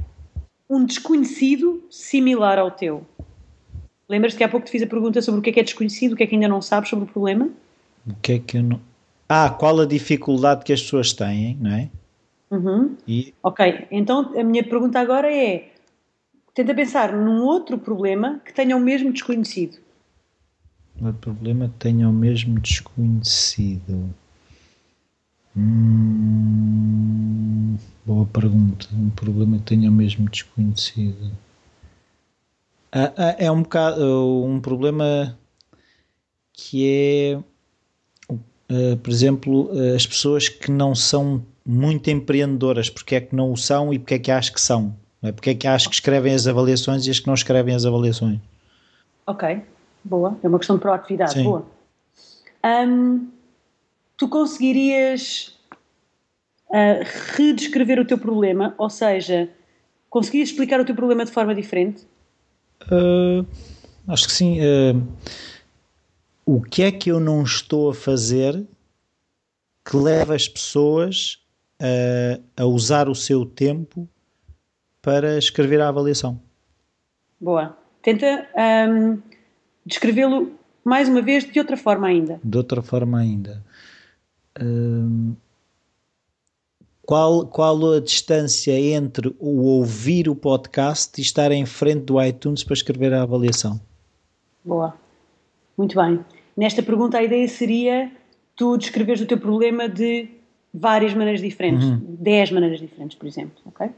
um 0.70 0.84
desconhecido 0.84 1.82
similar 1.90 2.60
ao 2.60 2.70
teu. 2.70 3.04
Lembras-te 4.08 4.38
que 4.38 4.44
há 4.44 4.48
pouco 4.48 4.64
te 4.64 4.72
fiz 4.72 4.82
a 4.82 4.86
pergunta 4.86 5.20
sobre 5.20 5.40
o 5.40 5.42
que 5.42 5.50
é 5.50 5.52
que 5.52 5.60
é 5.60 5.62
desconhecido, 5.62 6.12
o 6.14 6.16
que 6.16 6.22
é 6.22 6.26
que 6.26 6.34
ainda 6.34 6.48
não 6.48 6.62
sabes 6.62 6.88
sobre 6.88 7.04
o 7.04 7.08
problema? 7.08 7.50
O 8.06 8.14
que 8.22 8.32
é 8.32 8.38
que 8.38 8.56
eu 8.56 8.62
não. 8.62 8.80
Ah, 9.28 9.50
qual 9.50 9.78
a 9.80 9.86
dificuldade 9.86 10.64
que 10.64 10.72
as 10.72 10.80
pessoas 10.80 11.12
têm, 11.12 11.58
não 11.60 11.70
é? 11.70 11.90
Uhum. 12.50 12.96
E... 13.06 13.34
Ok, 13.42 13.86
então 13.90 14.32
a 14.34 14.42
minha 14.42 14.64
pergunta 14.64 14.98
agora 14.98 15.30
é: 15.30 15.70
tenta 16.54 16.74
pensar 16.74 17.12
num 17.12 17.42
outro 17.42 17.76
problema 17.76 18.40
que 18.42 18.54
tenha 18.54 18.74
o 18.74 18.80
mesmo 18.80 19.12
desconhecido. 19.12 19.76
Outro 21.02 21.34
problema 21.34 21.68
que 21.68 21.74
tenha 21.78 22.08
o 22.08 22.12
mesmo 22.12 22.58
desconhecido. 22.58 24.08
Hum, 25.54 26.88
boa 28.06 28.24
pergunta. 28.26 28.88
Um 28.92 29.10
problema 29.10 29.58
que 29.58 29.64
tenha 29.64 29.90
o 29.90 29.92
mesmo 29.92 30.28
desconhecido. 30.30 31.30
Ah, 32.90 33.12
ah, 33.16 33.36
é 33.38 33.50
um 33.50 33.62
bocado 33.62 34.44
um 34.44 34.60
problema 34.60 35.38
que 36.52 36.86
é, 36.86 37.38
uh, 38.30 38.96
por 38.96 39.10
exemplo, 39.10 39.70
as 39.94 40.06
pessoas 40.06 40.48
que 40.48 40.70
não 40.70 40.94
são 40.94 41.44
muito 41.64 42.08
empreendedoras, 42.08 42.88
porque 42.88 43.14
é 43.14 43.20
que 43.20 43.36
não 43.36 43.52
o 43.52 43.56
são 43.56 43.92
e 43.92 43.98
porque 43.98 44.14
é 44.14 44.18
que 44.18 44.30
acho 44.30 44.52
que 44.52 44.60
são. 44.60 44.96
Não 45.20 45.28
é? 45.28 45.32
Porque 45.32 45.50
é 45.50 45.54
que 45.54 45.66
acho 45.66 45.88
que 45.88 45.94
escrevem 45.94 46.32
as 46.32 46.46
avaliações 46.46 47.06
e 47.06 47.10
as 47.10 47.20
que 47.20 47.26
não 47.26 47.34
escrevem 47.34 47.74
as 47.74 47.84
avaliações. 47.84 48.40
Ok, 49.26 49.62
boa. 50.02 50.38
É 50.42 50.48
uma 50.48 50.58
questão 50.58 50.76
de 50.76 50.82
proatividade. 50.82 51.32
Sim. 51.32 51.44
Boa. 51.44 51.66
Um, 52.64 53.28
tu 54.16 54.28
conseguirias 54.28 55.54
uh, 56.70 57.04
redescrever 57.36 58.00
o 58.00 58.06
teu 58.06 58.16
problema, 58.16 58.74
ou 58.78 58.88
seja, 58.88 59.50
conseguirias 60.08 60.48
explicar 60.48 60.80
o 60.80 60.84
teu 60.84 60.94
problema 60.94 61.24
de 61.24 61.30
forma 61.30 61.54
diferente? 61.54 62.06
Uh, 62.84 63.46
acho 64.06 64.26
que 64.26 64.32
sim. 64.32 64.58
Uh, 64.60 65.06
o 66.46 66.62
que 66.62 66.82
é 66.82 66.92
que 66.92 67.10
eu 67.10 67.20
não 67.20 67.42
estou 67.42 67.90
a 67.90 67.94
fazer 67.94 68.66
que 69.84 69.96
leva 69.96 70.34
as 70.34 70.48
pessoas 70.48 71.42
a, 71.80 72.62
a 72.62 72.64
usar 72.64 73.08
o 73.08 73.14
seu 73.14 73.44
tempo 73.44 74.08
para 75.02 75.38
escrever 75.38 75.80
a 75.80 75.88
avaliação? 75.88 76.40
Boa. 77.40 77.76
Tenta 78.02 78.48
um, 78.88 79.20
descrevê-lo 79.84 80.52
mais 80.84 81.08
uma 81.08 81.22
vez 81.22 81.44
de 81.44 81.58
outra 81.58 81.76
forma 81.76 82.06
ainda. 82.06 82.40
De 82.42 82.56
outra 82.56 82.82
forma 82.82 83.18
ainda. 83.18 83.62
Um, 84.60 85.34
qual, 87.08 87.46
qual 87.46 87.94
a 87.94 88.00
distância 88.00 88.78
entre 88.78 89.34
o 89.38 89.62
ouvir 89.62 90.28
o 90.28 90.36
podcast 90.36 91.18
e 91.18 91.22
estar 91.22 91.50
em 91.50 91.64
frente 91.64 92.02
do 92.02 92.22
iTunes 92.22 92.62
para 92.62 92.74
escrever 92.74 93.14
a 93.14 93.22
avaliação? 93.22 93.80
Boa. 94.62 94.94
Muito 95.74 95.96
bem. 95.96 96.22
Nesta 96.54 96.82
pergunta, 96.82 97.16
a 97.16 97.22
ideia 97.22 97.48
seria 97.48 98.12
tu 98.54 98.76
descreveres 98.76 99.22
o 99.22 99.26
teu 99.26 99.38
problema 99.38 99.88
de 99.88 100.28
várias 100.74 101.14
maneiras 101.14 101.40
diferentes, 101.40 101.88
uhum. 101.88 102.16
10 102.20 102.50
maneiras 102.50 102.78
diferentes, 102.78 103.16
por 103.16 103.26
exemplo. 103.26 103.56
Ok? 103.64 103.88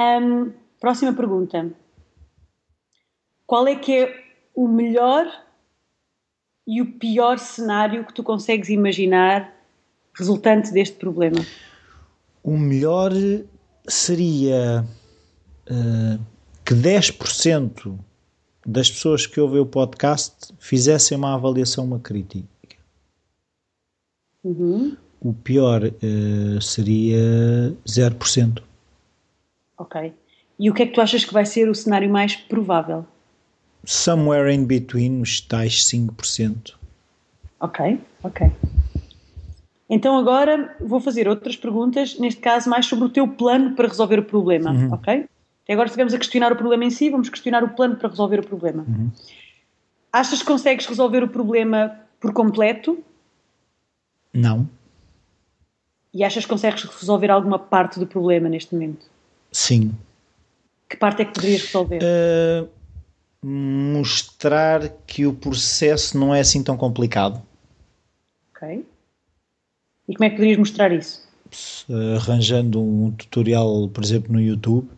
Um, 0.00 0.50
próxima 0.80 1.12
pergunta. 1.12 1.70
Qual 3.46 3.68
é 3.68 3.76
que 3.76 3.92
é 3.92 4.24
o 4.54 4.66
melhor 4.66 5.26
e 6.66 6.80
o 6.80 6.86
pior 6.92 7.38
cenário 7.38 8.02
que 8.06 8.14
tu 8.14 8.22
consegues 8.22 8.70
imaginar 8.70 9.54
resultante 10.14 10.72
deste 10.72 10.96
problema? 10.96 11.40
O 12.42 12.56
melhor 12.56 13.12
seria 13.86 14.84
uh, 15.70 16.20
que 16.64 16.74
10% 16.74 17.98
das 18.66 18.90
pessoas 18.90 19.26
que 19.26 19.40
ouvem 19.40 19.60
o 19.60 19.66
podcast 19.66 20.52
fizessem 20.58 21.16
uma 21.16 21.34
avaliação, 21.34 21.84
uma 21.84 21.98
crítica. 21.98 22.48
Uhum. 24.44 24.96
O 25.20 25.32
pior 25.32 25.82
uh, 25.84 26.62
seria 26.62 27.76
0%. 27.86 28.62
Ok. 29.76 30.12
E 30.58 30.70
o 30.70 30.74
que 30.74 30.82
é 30.82 30.86
que 30.86 30.92
tu 30.92 31.00
achas 31.00 31.24
que 31.24 31.32
vai 31.32 31.46
ser 31.46 31.68
o 31.68 31.74
cenário 31.74 32.10
mais 32.10 32.36
provável? 32.36 33.06
Somewhere 33.84 34.52
in 34.52 34.66
between 34.66 35.22
os 35.22 35.40
tais 35.40 35.84
5%. 35.86 36.74
Ok, 37.60 37.98
ok. 38.22 38.50
Então 39.90 40.16
agora 40.16 40.76
vou 40.80 41.00
fazer 41.00 41.28
outras 41.28 41.56
perguntas, 41.56 42.16
neste 42.16 42.40
caso 42.40 42.70
mais 42.70 42.86
sobre 42.86 43.06
o 43.06 43.08
teu 43.08 43.26
plano 43.26 43.74
para 43.74 43.88
resolver 43.88 44.20
o 44.20 44.24
problema, 44.24 44.70
uhum. 44.70 44.92
ok? 44.94 45.26
Até 45.64 45.72
agora 45.72 45.88
estivemos 45.88 46.14
a 46.14 46.18
questionar 46.18 46.52
o 46.52 46.56
problema 46.56 46.84
em 46.84 46.90
si, 46.90 47.10
vamos 47.10 47.28
questionar 47.28 47.64
o 47.64 47.70
plano 47.70 47.96
para 47.96 48.08
resolver 48.08 48.38
o 48.38 48.46
problema. 48.46 48.84
Uhum. 48.86 49.10
Achas 50.12 50.38
que 50.38 50.46
consegues 50.46 50.86
resolver 50.86 51.24
o 51.24 51.28
problema 51.28 51.98
por 52.20 52.32
completo? 52.32 53.02
Não. 54.32 54.68
E 56.14 56.22
achas 56.22 56.44
que 56.44 56.50
consegues 56.50 56.84
resolver 56.84 57.30
alguma 57.30 57.58
parte 57.58 57.98
do 57.98 58.06
problema 58.06 58.48
neste 58.48 58.72
momento? 58.72 59.06
Sim. 59.50 59.92
Que 60.88 60.96
parte 60.96 61.22
é 61.22 61.24
que 61.24 61.32
poderias 61.32 61.62
resolver? 61.62 62.00
Uh, 62.00 62.68
mostrar 63.44 64.88
que 65.04 65.26
o 65.26 65.32
processo 65.32 66.16
não 66.16 66.32
é 66.32 66.40
assim 66.40 66.62
tão 66.62 66.76
complicado. 66.76 67.42
Ok. 68.54 68.84
E 70.10 70.14
como 70.16 70.24
é 70.24 70.30
que 70.30 70.34
poderias 70.34 70.58
mostrar 70.58 70.90
isso? 70.90 71.22
Arranjando 72.16 72.82
um 72.82 73.12
tutorial, 73.12 73.88
por 73.88 74.02
exemplo, 74.02 74.32
no 74.32 74.40
YouTube. 74.40 74.90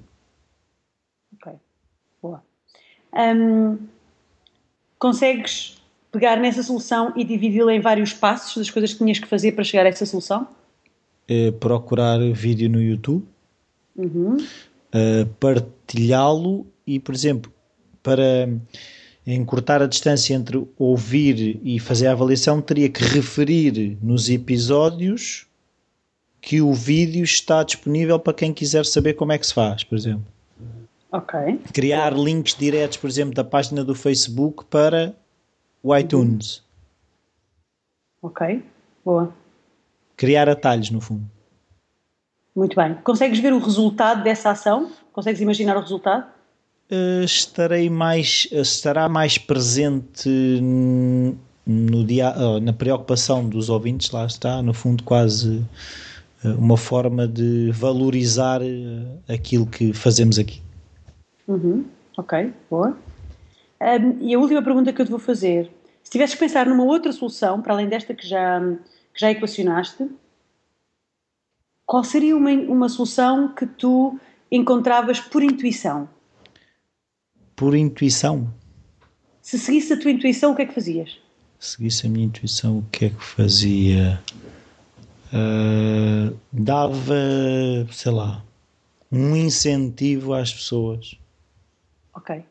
Ok, 1.34 1.52
boa. 2.22 2.42
Um, 3.12 3.76
consegues 4.98 5.76
pegar 6.10 6.36
nessa 6.36 6.62
solução 6.62 7.12
e 7.14 7.24
dividi-la 7.24 7.74
em 7.74 7.80
vários 7.80 8.14
passos 8.14 8.56
das 8.56 8.70
coisas 8.70 8.94
que 8.94 8.98
tinhas 9.00 9.18
que 9.18 9.26
fazer 9.26 9.52
para 9.52 9.64
chegar 9.64 9.84
a 9.84 9.90
essa 9.90 10.06
solução? 10.06 10.48
É 11.28 11.50
procurar 11.50 12.18
vídeo 12.32 12.70
no 12.70 12.80
YouTube, 12.80 13.22
uhum. 13.94 14.38
partilhá-lo 15.38 16.66
e, 16.86 16.98
por 16.98 17.14
exemplo, 17.14 17.52
para 18.02 18.48
encurtar 19.26 19.80
a 19.80 19.86
distância 19.86 20.34
entre 20.34 20.66
ouvir 20.78 21.60
e 21.62 21.78
fazer 21.78 22.08
a 22.08 22.12
avaliação, 22.12 22.60
teria 22.60 22.88
que 22.88 23.02
referir 23.02 23.96
nos 24.02 24.28
episódios 24.28 25.46
que 26.40 26.60
o 26.60 26.72
vídeo 26.72 27.22
está 27.22 27.62
disponível 27.62 28.18
para 28.18 28.34
quem 28.34 28.52
quiser 28.52 28.84
saber 28.84 29.14
como 29.14 29.32
é 29.32 29.38
que 29.38 29.46
se 29.46 29.54
faz, 29.54 29.84
por 29.84 29.96
exemplo. 29.96 30.26
Ok. 31.12 31.60
Criar 31.72 32.12
links 32.14 32.56
diretos, 32.56 32.96
por 32.96 33.08
exemplo, 33.08 33.34
da 33.34 33.44
página 33.44 33.84
do 33.84 33.94
Facebook 33.94 34.64
para 34.64 35.14
o 35.82 35.96
iTunes. 35.96 36.64
Ok, 38.20 38.64
boa. 39.04 39.32
Criar 40.16 40.48
atalhos, 40.48 40.90
no 40.90 41.00
fundo. 41.00 41.24
Muito 42.54 42.76
bem. 42.76 42.94
Consegues 43.02 43.38
ver 43.38 43.52
o 43.52 43.58
resultado 43.58 44.22
dessa 44.22 44.50
ação? 44.50 44.90
Consegues 45.12 45.40
imaginar 45.40 45.76
o 45.76 45.80
resultado? 45.80 46.26
Uh, 46.92 47.24
estarei 47.24 47.88
mais, 47.88 48.46
estará 48.52 49.08
mais 49.08 49.38
presente 49.38 50.28
no 51.66 52.04
dia, 52.04 52.34
oh, 52.36 52.60
na 52.60 52.72
preocupação 52.72 53.48
dos 53.48 53.70
ouvintes, 53.70 54.10
lá 54.10 54.26
está, 54.26 54.62
no 54.62 54.74
fundo, 54.74 55.02
quase 55.02 55.64
uma 56.44 56.76
forma 56.76 57.26
de 57.26 57.70
valorizar 57.72 58.60
aquilo 59.28 59.64
que 59.64 59.92
fazemos 59.92 60.38
aqui. 60.38 60.60
Uhum. 61.46 61.84
Ok, 62.16 62.52
boa. 62.70 62.96
Um, 63.80 64.18
e 64.20 64.34
a 64.34 64.38
última 64.38 64.62
pergunta 64.62 64.92
que 64.92 65.00
eu 65.00 65.06
te 65.06 65.10
vou 65.10 65.18
fazer: 65.18 65.70
se 66.02 66.10
tivesses 66.10 66.34
que 66.34 66.40
pensar 66.40 66.66
numa 66.66 66.84
outra 66.84 67.12
solução, 67.12 67.60
para 67.60 67.74
além 67.74 67.88
desta 67.88 68.14
que 68.14 68.26
já, 68.26 68.60
que 69.14 69.20
já 69.20 69.30
equacionaste, 69.30 70.08
qual 71.86 72.04
seria 72.04 72.36
uma, 72.36 72.50
uma 72.50 72.88
solução 72.88 73.48
que 73.48 73.66
tu 73.66 74.18
encontravas 74.50 75.20
por 75.20 75.42
intuição? 75.42 76.08
Por 77.62 77.76
intuição. 77.76 78.52
Se 79.40 79.56
seguisse 79.56 79.92
a 79.92 79.96
tua 79.96 80.10
intuição, 80.10 80.50
o 80.50 80.56
que 80.56 80.62
é 80.62 80.66
que 80.66 80.74
fazias? 80.74 81.16
Seguisse 81.60 82.08
a 82.08 82.10
minha 82.10 82.26
intuição, 82.26 82.78
o 82.78 82.82
que 82.90 83.04
é 83.04 83.10
que 83.10 83.22
fazia? 83.22 84.20
Uh, 85.32 86.36
dava, 86.52 87.14
sei 87.92 88.10
lá, 88.10 88.44
um 89.12 89.36
incentivo 89.36 90.34
às 90.34 90.52
pessoas. 90.52 91.16
Ok. 92.12 92.42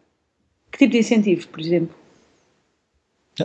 Que 0.71 0.77
tipo 0.77 0.93
de 0.93 0.99
incentivo, 0.99 1.45
por 1.49 1.59
exemplo? 1.59 1.93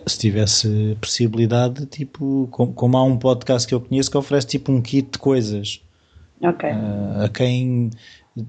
Se 0.07 0.21
tivesse 0.21 0.97
possibilidade, 1.01 1.85
tipo, 1.87 2.47
como, 2.53 2.73
como 2.75 2.97
há 2.97 3.03
um 3.03 3.19
podcast 3.19 3.67
que 3.67 3.75
eu 3.75 3.81
conheço 3.81 4.09
que 4.09 4.17
oferece 4.17 4.47
tipo 4.47 4.71
um 4.71 4.81
kit 4.81 5.11
de 5.11 5.19
coisas. 5.19 5.83
Ok. 6.41 6.71
Uh, 6.71 7.25
a 7.25 7.29
quem 7.29 7.91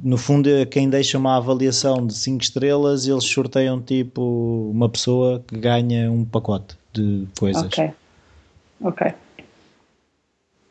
no 0.04 0.18
fundo, 0.18 0.50
quem 0.70 0.90
deixa 0.90 1.18
uma 1.18 1.38
avaliação 1.38 2.06
de 2.06 2.14
5 2.14 2.44
estrelas, 2.44 3.08
eles 3.08 3.24
sorteiam 3.24 3.82
tipo 3.82 4.70
uma 4.70 4.90
pessoa 4.90 5.42
que 5.48 5.58
ganha 5.58 6.12
um 6.12 6.26
pacote 6.26 6.76
de 6.94 7.26
coisas. 7.40 7.64
Ok. 7.64 7.92
Ok. 8.82 9.14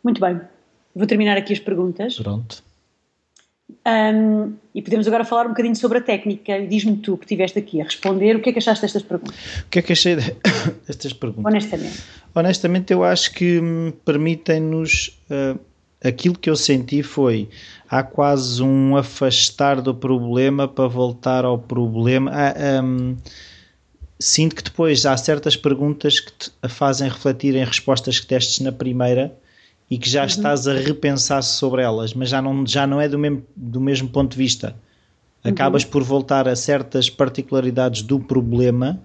Muito 0.05 0.21
bem. 0.21 0.41
Vou 0.95 1.07
terminar 1.07 1.37
aqui 1.37 1.55
as 1.55 1.59
perguntas. 1.59 2.17
Pronto. 2.17 2.63
Um, 3.87 4.55
e 4.75 4.83
podemos 4.83 5.07
agora 5.09 5.25
falar 5.25 5.47
um 5.47 5.51
bocadinho 5.51 5.75
sobre 5.75 5.99
a 5.99 6.01
técnica. 6.01 6.65
Diz-me 6.67 6.97
tu 6.99 7.17
que 7.17 7.25
estiveste 7.25 7.59
aqui 7.59 7.81
a 7.81 7.85
responder, 7.85 8.37
o 8.37 8.41
que 8.41 8.51
é 8.51 8.53
que 8.53 8.59
achaste 8.59 8.83
destas 8.83 9.03
perguntas? 9.03 9.35
O 9.61 9.69
que 9.71 9.79
é 9.79 9.83
que 9.83 9.93
achei 9.93 10.17
destas 10.87 11.13
perguntas? 11.13 11.45
Honestamente. 11.45 12.03
Honestamente, 12.35 12.93
eu 12.93 13.03
acho 13.03 13.33
que 13.33 13.61
permitem-nos. 14.05 15.19
Uh, 15.31 15.59
aquilo 16.03 16.39
que 16.39 16.51
eu 16.51 16.57
senti 16.57 17.03
foi 17.03 17.49
há 17.89 18.03
quase 18.03 18.63
um 18.63 18.97
afastar 18.97 19.81
do 19.81 19.95
problema 19.95 20.69
para 20.69 20.89
voltar 20.89 21.45
ao 21.45 21.59
problema. 21.59 22.31
Ah, 22.33 22.83
um, 22.83 23.17
sinto 24.19 24.57
que 24.57 24.63
depois 24.63 25.05
há 25.07 25.17
certas 25.17 25.57
perguntas 25.57 26.21
que 26.21 26.33
te 26.33 26.51
fazem 26.69 27.09
refletir 27.09 27.55
em 27.55 27.65
respostas 27.65 28.19
que 28.19 28.27
testes 28.27 28.61
na 28.61 28.73
primeira 28.73 29.37
e 29.91 29.99
que 29.99 30.09
já 30.09 30.23
uhum. 30.23 30.27
estás 30.27 30.67
a 30.67 30.75
repensar 30.75 31.43
sobre 31.43 31.83
elas, 31.83 32.13
mas 32.13 32.29
já 32.29 32.43
não, 32.43 32.67
já 32.67 32.87
não 32.87 33.01
é 33.01 33.09
do 33.09 33.19
mesmo, 33.19 33.45
do 33.55 33.81
mesmo 33.81 34.09
ponto 34.09 34.33
de 34.33 34.39
vista. 34.39 34.75
Acabas 35.45 35.85
uhum. 35.85 35.91
por 35.91 36.03
voltar 36.03 36.49
a 36.49 36.57
certas 36.57 37.09
particularidades 37.09 38.03
do 38.03 38.19
problema, 38.19 39.01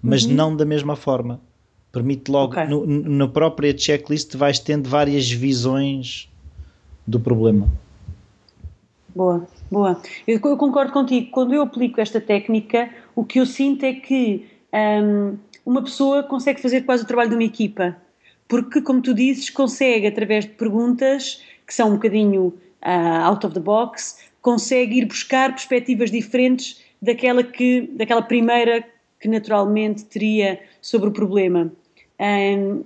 mas 0.00 0.24
uhum. 0.24 0.34
não 0.34 0.56
da 0.56 0.64
mesma 0.64 0.94
forma. 0.94 1.40
Permite 1.94 2.28
logo, 2.28 2.54
okay. 2.54 2.66
no, 2.66 2.84
na 2.84 3.28
própria 3.28 3.76
checklist, 3.76 4.36
vais 4.36 4.58
tendo 4.58 4.88
várias 4.88 5.30
visões 5.30 6.28
do 7.06 7.20
problema. 7.20 7.68
Boa, 9.14 9.46
boa. 9.70 10.02
Eu, 10.26 10.40
eu, 10.42 10.56
concordo 10.56 10.92
contigo. 10.92 11.30
Quando 11.30 11.54
eu 11.54 11.62
aplico 11.62 12.00
esta 12.00 12.20
técnica, 12.20 12.90
o 13.14 13.24
que 13.24 13.38
eu 13.38 13.46
sinto 13.46 13.84
é 13.84 13.92
que 13.92 14.44
um, 14.74 15.38
uma 15.64 15.82
pessoa 15.82 16.24
consegue 16.24 16.60
fazer 16.60 16.80
quase 16.80 17.04
o 17.04 17.06
trabalho 17.06 17.30
de 17.30 17.36
uma 17.36 17.44
equipa. 17.44 17.96
Porque, 18.48 18.82
como 18.82 19.00
tu 19.00 19.14
dizes, 19.14 19.48
consegue, 19.48 20.08
através 20.08 20.46
de 20.46 20.50
perguntas 20.50 21.42
que 21.64 21.72
são 21.72 21.90
um 21.90 21.94
bocadinho 21.94 22.54
uh, 22.82 23.22
out 23.22 23.46
of 23.46 23.54
the 23.54 23.60
box, 23.60 24.18
consegue 24.42 24.98
ir 24.98 25.06
buscar 25.06 25.50
perspectivas 25.50 26.10
diferentes 26.10 26.82
daquela, 27.00 27.44
que, 27.44 27.88
daquela 27.92 28.20
primeira 28.20 28.84
que 29.20 29.28
naturalmente 29.28 30.04
teria 30.04 30.60
sobre 30.82 31.08
o 31.08 31.12
problema. 31.12 31.72
Um, 32.20 32.84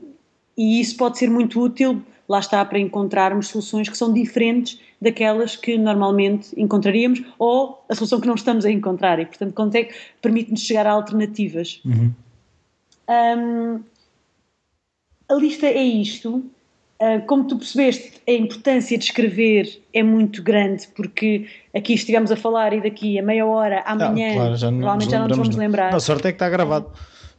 e 0.56 0.80
isso 0.80 0.96
pode 0.96 1.18
ser 1.18 1.30
muito 1.30 1.60
útil 1.60 2.02
lá 2.28 2.38
está 2.40 2.64
para 2.64 2.78
encontrarmos 2.78 3.48
soluções 3.48 3.88
que 3.88 3.96
são 3.96 4.12
diferentes 4.12 4.78
daquelas 5.00 5.56
que 5.56 5.78
normalmente 5.78 6.48
encontraríamos 6.60 7.22
ou 7.38 7.82
a 7.88 7.94
solução 7.94 8.20
que 8.20 8.26
não 8.26 8.34
estamos 8.34 8.64
a 8.64 8.70
encontrar 8.70 9.18
e, 9.18 9.24
portanto, 9.24 9.54
consegue, 9.54 9.94
permite-nos 10.20 10.60
chegar 10.60 10.86
a 10.86 10.92
alternativas. 10.92 11.80
Uhum. 11.84 12.12
Um, 13.08 13.80
a 15.28 15.34
lista 15.34 15.66
é 15.66 15.82
isto. 15.82 16.44
Uh, 17.00 17.24
como 17.28 17.44
tu 17.46 17.56
percebeste, 17.56 18.20
a 18.26 18.32
importância 18.32 18.98
de 18.98 19.04
escrever 19.04 19.80
é 19.94 20.02
muito 20.02 20.42
grande, 20.42 20.88
porque 20.96 21.46
aqui 21.72 21.94
estivemos 21.94 22.32
a 22.32 22.36
falar 22.36 22.72
e 22.72 22.80
daqui 22.80 23.16
a 23.20 23.22
meia 23.22 23.46
hora, 23.46 23.84
ah, 23.86 23.92
amanhã, 23.92 24.32
ah, 24.32 24.34
claro, 24.34 24.56
já 24.56 24.68
provavelmente 24.68 25.10
já 25.10 25.18
não 25.20 25.28
nos 25.28 25.36
vamos 25.38 25.56
lembrar. 25.56 25.94
A 25.94 26.00
sorte 26.00 26.26
é 26.26 26.32
que 26.32 26.36
está 26.36 26.50
gravado. 26.50 26.90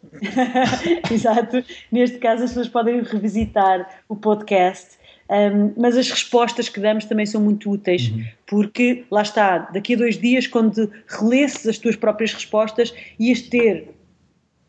Exato. 1.12 1.63
Neste 1.91 2.18
caso, 2.18 2.44
as 2.44 2.51
pessoas 2.51 2.68
podem 2.68 3.01
revisitar 3.03 4.03
o 4.08 4.15
podcast. 4.15 5.00
Um, 5.29 5.74
mas 5.77 5.96
as 5.96 6.09
respostas 6.09 6.70
que 6.70 6.79
damos 6.79 7.05
também 7.05 7.25
são 7.25 7.40
muito 7.40 7.70
úteis, 7.70 8.09
uhum. 8.09 8.25
porque 8.48 9.05
lá 9.12 9.22
está, 9.22 9.59
daqui 9.59 9.94
a 9.94 9.98
dois 9.98 10.18
dias, 10.18 10.48
quando 10.48 10.92
relesses 11.07 11.68
as 11.68 11.77
tuas 11.77 11.96
próprias 11.96 12.33
respostas, 12.33 12.92
ias 13.20 13.44
ter 13.44 13.90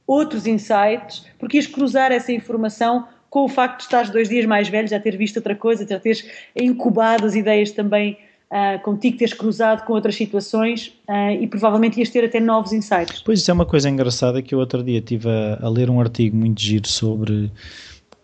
outros 0.07 0.47
insights, 0.47 1.25
porque 1.38 1.57
ias 1.57 1.66
cruzar 1.66 2.12
essa 2.12 2.31
informação 2.31 3.09
com 3.31 3.45
o 3.45 3.49
facto 3.49 3.79
de 3.79 3.85
estares 3.85 4.11
dois 4.11 4.29
dias 4.29 4.45
mais 4.45 4.69
velho, 4.69 4.87
já 4.87 5.01
ter 5.01 5.16
visto 5.16 5.37
outra 5.37 5.55
coisa, 5.55 5.87
já 5.88 5.99
teres 5.99 6.29
incubado 6.55 7.25
as 7.25 7.35
ideias 7.35 7.71
também 7.71 8.19
uh, 8.51 8.83
contigo 8.83 9.17
teres 9.17 9.35
cruzado 9.35 9.85
com 9.85 9.93
outras 9.93 10.15
situações 10.15 10.93
uh, 11.09 11.41
e 11.41 11.47
provavelmente 11.47 11.99
ias 11.99 12.11
ter 12.11 12.25
até 12.25 12.41
novos 12.41 12.73
insights. 12.73 13.23
Pois 13.23 13.41
isso 13.41 13.51
é 13.51 13.55
uma 13.55 13.67
coisa 13.67 13.89
engraçada 13.89 14.43
que 14.43 14.55
eu 14.55 14.59
outro 14.59 14.83
dia 14.83 14.99
estive 14.99 15.29
a, 15.29 15.59
a 15.63 15.69
ler 15.69 15.89
um 15.89 16.01
artigo 16.01 16.37
muito 16.37 16.61
giro 16.61 16.89
sobre 16.89 17.51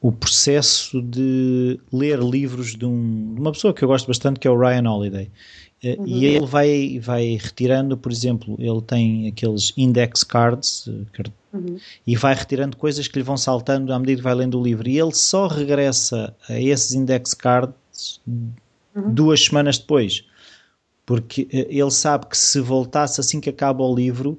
o 0.01 0.13
processo 0.13 1.01
de 1.01 1.81
ler 1.93 2.19
livros 2.19 2.75
de, 2.75 2.85
um, 2.85 3.35
de, 3.35 3.41
uma 3.41 3.53
pessoa 3.53 3.73
que 3.73 3.83
eu 3.83 3.89
gosto 3.89 4.07
bastante, 4.07 4.39
que 4.39 4.47
é 4.47 4.51
o 4.51 4.59
Ryan 4.59 4.89
Holiday. 4.89 5.31
Eh, 5.83 5.97
uhum. 5.99 6.07
E 6.07 6.25
ele 6.27 6.47
vai, 6.47 6.99
vai 7.01 7.39
retirando, 7.41 7.97
por 7.97 8.13
exemplo, 8.13 8.57
ele 8.59 8.81
tem 8.83 9.29
aqueles 9.29 9.73
index 9.77 10.23
cards 10.23 10.87
uhum. 10.87 11.77
e 12.07 12.15
vai 12.15 12.35
retirando 12.35 12.77
coisas 12.77 13.09
que 13.09 13.19
lhe 13.19 13.25
vão 13.25 13.37
saltando 13.37 13.93
à 13.93 13.99
medida 13.99 14.19
que 14.19 14.23
vai 14.23 14.35
lendo 14.35 14.61
o 14.61 14.63
livro. 14.63 14.89
E 14.89 14.99
ele 14.99 15.13
só 15.13 15.47
regressa 15.49 16.35
a 16.49 16.61
esses 16.61 16.93
index 16.93 17.35
cards 17.35 18.21
uhum. 18.97 19.13
duas 19.13 19.45
semanas 19.45 19.79
depois. 19.79 20.25
Porque 21.05 21.47
eh, 21.53 21.67
ele 21.71 21.91
sabe 21.91 22.27
que 22.27 22.37
se 22.37 22.61
voltasse 22.61 23.21
assim 23.21 23.41
que 23.41 23.51
acaba 23.51 23.85
o 23.85 23.95
livro, 23.95 24.39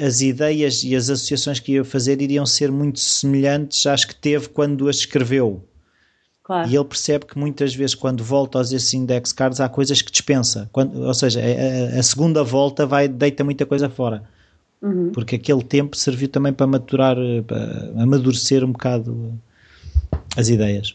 as 0.00 0.20
ideias 0.20 0.84
e 0.84 0.94
as 0.94 1.10
associações 1.10 1.58
que 1.58 1.72
ia 1.72 1.84
fazer 1.84 2.20
iriam 2.22 2.46
ser 2.46 2.70
muito 2.70 3.00
semelhantes 3.00 3.84
às 3.86 4.04
que 4.04 4.14
teve 4.14 4.48
quando 4.48 4.88
as 4.88 4.96
escreveu. 4.96 5.64
Claro. 6.44 6.70
E 6.70 6.76
ele 6.76 6.84
percebe 6.84 7.26
que 7.26 7.36
muitas 7.36 7.74
vezes, 7.74 7.96
quando 7.96 8.22
volta 8.22 8.58
aos 8.58 8.70
esses 8.70 8.94
index 8.94 9.32
cards, 9.32 9.60
há 9.60 9.68
coisas 9.68 10.00
que 10.00 10.12
dispensa. 10.12 10.68
Quando, 10.70 11.02
ou 11.02 11.14
seja, 11.14 11.40
a, 11.40 11.98
a, 11.98 12.02
segunda 12.04 12.44
volta 12.44 12.86
vai 12.86 13.08
deita 13.08 13.42
muita 13.42 13.66
coisa 13.66 13.90
fora. 13.90 14.22
Uhum. 14.80 15.10
Porque 15.10 15.34
aquele 15.34 15.64
tempo 15.64 15.96
serviu 15.96 16.28
também 16.28 16.52
para 16.52 16.68
maturar, 16.68 17.18
eh, 17.18 17.42
para 17.42 17.90
amadurecer 18.00 18.62
um 18.62 18.70
bocado 18.70 19.36
as 20.36 20.48
ideias. 20.48 20.94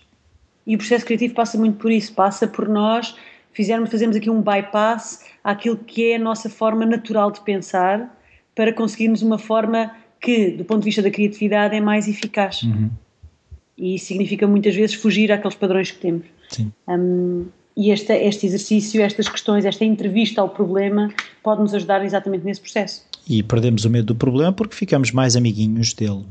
E 0.66 0.76
o 0.76 0.78
processo 0.78 1.06
criativo 1.06 1.34
passa 1.34 1.58
muito 1.58 1.78
por 1.78 1.92
isso, 1.92 2.14
passa 2.14 2.48
por 2.48 2.68
nós 2.68 3.16
fizermos, 3.54 3.90
fazermos 3.90 4.16
aqui 4.16 4.30
um 4.30 4.42
bypass 4.42 5.26
àquilo 5.44 5.78
que 5.78 6.12
é 6.12 6.16
a 6.16 6.20
nossa 6.20 6.50
forma 6.50 6.86
natural 6.86 7.32
de 7.32 7.42
pensar 7.42 8.18
para 8.56 8.74
conseguirmos 8.74 9.22
uma 9.22 9.38
forma 9.38 9.96
que, 10.20 10.52
do 10.52 10.64
ponto 10.64 10.80
de 10.80 10.86
vista 10.86 11.02
da 11.02 11.10
criatividade, 11.10 11.76
é 11.76 11.82
mais 11.82 12.08
eficaz. 12.08 12.62
Uhum. 12.64 12.90
E 13.78 13.98
significa 13.98 14.48
muitas 14.48 14.76
vezes 14.76 14.96
fugir 14.96 15.32
àqueles 15.32 15.56
padrões 15.56 15.90
que 15.92 16.00
temos. 16.00 16.26
Sim. 16.50 16.72
Um, 16.88 17.48
e 17.76 17.90
este, 17.90 18.14
este 18.14 18.46
exercício, 18.46 19.02
estas 19.02 19.28
questões, 19.28 19.66
esta 19.66 19.84
entrevista 19.84 20.42
ao 20.42 20.50
problema 20.50 21.12
pode 21.42 21.62
nos 21.62 21.74
ajudar 21.74 22.04
exatamente 22.04 22.46
nesse 22.46 22.62
processo. 22.62 23.04
E 23.28 23.42
perdemos 23.42 23.86
o 23.86 23.90
medo 23.90 24.08
do 24.08 24.16
problema 24.16 24.52
porque 24.52 24.76
ficamos 24.76 25.12
mais 25.12 25.36
amiguinhos 25.36 25.94
dele. 25.94 26.26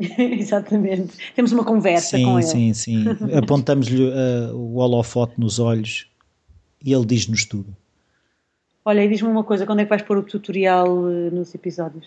Exatamente. 0.18 1.16
Temos 1.34 1.52
uma 1.52 1.64
conversa 1.64 2.16
sim, 2.16 2.24
com 2.24 2.38
ele. 2.38 2.46
Sim, 2.46 2.74
sim, 2.74 3.04
sim. 3.04 3.34
Apontamos-lhe 3.36 4.08
uh, 4.08 4.56
o 4.56 4.76
holofote 4.76 5.38
nos 5.38 5.58
olhos 5.58 6.08
e 6.84 6.92
ele 6.92 7.04
diz-nos 7.04 7.44
tudo. 7.44 7.76
Olha, 8.84 9.04
e 9.04 9.08
diz-me 9.08 9.28
uma 9.28 9.44
coisa, 9.44 9.66
quando 9.66 9.80
é 9.80 9.84
que 9.84 9.90
vais 9.90 10.02
pôr 10.02 10.18
o 10.18 10.22
tutorial 10.22 10.88
uh, 10.88 11.30
nos 11.30 11.54
episódios? 11.54 12.06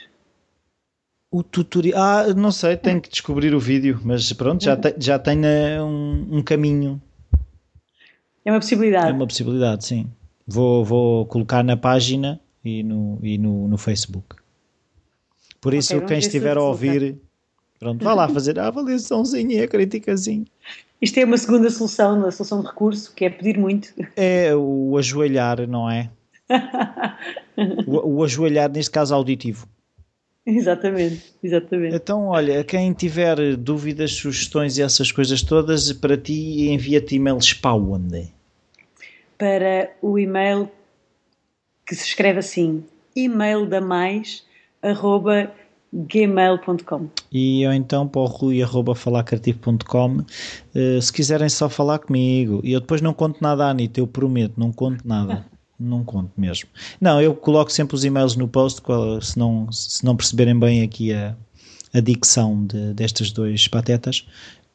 O 1.31 1.43
tutorial. 1.43 2.01
Ah, 2.01 2.33
não 2.33 2.51
sei, 2.51 2.75
tenho 2.75 2.99
que 2.99 3.09
descobrir 3.09 3.53
o 3.53 3.59
vídeo, 3.59 3.99
mas 4.03 4.31
pronto, 4.33 4.63
já, 4.63 4.75
te, 4.75 4.95
já 4.97 5.19
tenho 5.19 5.43
uh, 5.43 5.85
um, 5.85 6.37
um, 6.37 6.43
caminho. 6.43 7.01
É 8.43 8.51
uma 8.51 8.59
possibilidade. 8.59 9.09
É 9.09 9.13
uma 9.13 9.27
possibilidade, 9.27 9.85
sim. 9.85 10.07
Vou, 10.47 10.83
vou 10.83 11.25
colocar 11.27 11.63
na 11.63 11.77
página 11.77 12.39
e 12.65 12.83
no, 12.83 13.19
e 13.21 13.37
no, 13.37 13.67
no 13.67 13.77
Facebook. 13.77 14.35
Por 15.61 15.73
isso, 15.73 15.95
okay, 15.95 16.07
quem 16.07 16.17
estiver 16.17 16.57
a 16.57 16.61
ouvir 16.61 17.17
Pronto, 17.83 18.01
vá 18.01 18.13
lá 18.13 18.29
fazer 18.29 18.57
a 18.57 18.67
avaliaçãozinha 18.67 19.57
e 19.57 19.61
a 19.61 19.67
criticazinha. 19.67 20.45
Isto 21.01 21.17
é 21.19 21.25
uma 21.25 21.37
segunda 21.37 21.69
solução, 21.69 22.25
a 22.25 22.31
solução 22.31 22.61
de 22.61 22.67
recurso, 22.67 23.13
que 23.13 23.25
é 23.25 23.29
pedir 23.29 23.57
muito. 23.57 23.93
É 24.15 24.55
o 24.55 24.97
ajoelhar, 24.97 25.67
não 25.67 25.91
é? 25.91 26.09
o, 27.85 28.19
o 28.19 28.23
ajoelhar, 28.23 28.71
neste 28.71 28.89
caso, 28.89 29.13
auditivo. 29.13 29.67
Exatamente, 30.45 31.33
exatamente. 31.43 31.93
Então, 31.93 32.27
olha, 32.27 32.63
quem 32.63 32.93
tiver 32.93 33.57
dúvidas, 33.57 34.13
sugestões 34.13 34.77
e 34.77 34.81
essas 34.81 35.11
coisas 35.11 35.41
todas, 35.41 35.91
para 35.91 36.15
ti, 36.15 36.69
envia-te 36.69 37.15
e-mails 37.15 37.53
para 37.53 37.73
onde? 37.73 38.29
Para 39.37 39.91
o 40.01 40.17
e-mail 40.17 40.71
que 41.85 41.95
se 41.95 42.05
escreve 42.05 42.39
assim, 42.39 42.81
e-mail 43.13 43.65
da 43.65 43.81
mais, 43.81 44.45
arroba 44.81 45.53
gmail.com 45.93 47.09
e 47.31 47.65
ou 47.67 47.73
então 47.73 48.07
para 48.07 48.21
o 48.21 48.25
rui.falarcreativo.com 48.25 50.17
uh, 50.17 50.25
eh, 50.73 50.99
se 50.99 51.13
quiserem 51.13 51.47
só 51.49 51.69
falar 51.69 51.99
comigo 51.99 52.61
e 52.63 52.73
eu 52.73 52.81
depois 52.81 53.01
não 53.01 53.13
conto 53.13 53.37
nada 53.41 53.65
à 53.65 53.69
Anitta, 53.69 53.99
eu 53.99 54.07
prometo, 54.07 54.53
não 54.57 54.71
conto 54.71 55.07
nada 55.07 55.45
não 55.79 56.03
conto 56.03 56.31
mesmo 56.35 56.69
não, 56.99 57.21
eu 57.21 57.35
coloco 57.35 57.71
sempre 57.71 57.95
os 57.95 58.03
e-mails 58.03 58.35
no 58.35 58.47
post 58.47 58.81
se 59.21 59.37
não, 59.37 59.71
se 59.71 60.03
não 60.03 60.15
perceberem 60.15 60.57
bem 60.57 60.81
aqui 60.81 61.13
a, 61.13 61.35
a 61.93 61.99
dicção 61.99 62.65
de, 62.65 62.93
destes 62.93 63.31
dois 63.31 63.67
patetas 63.67 64.25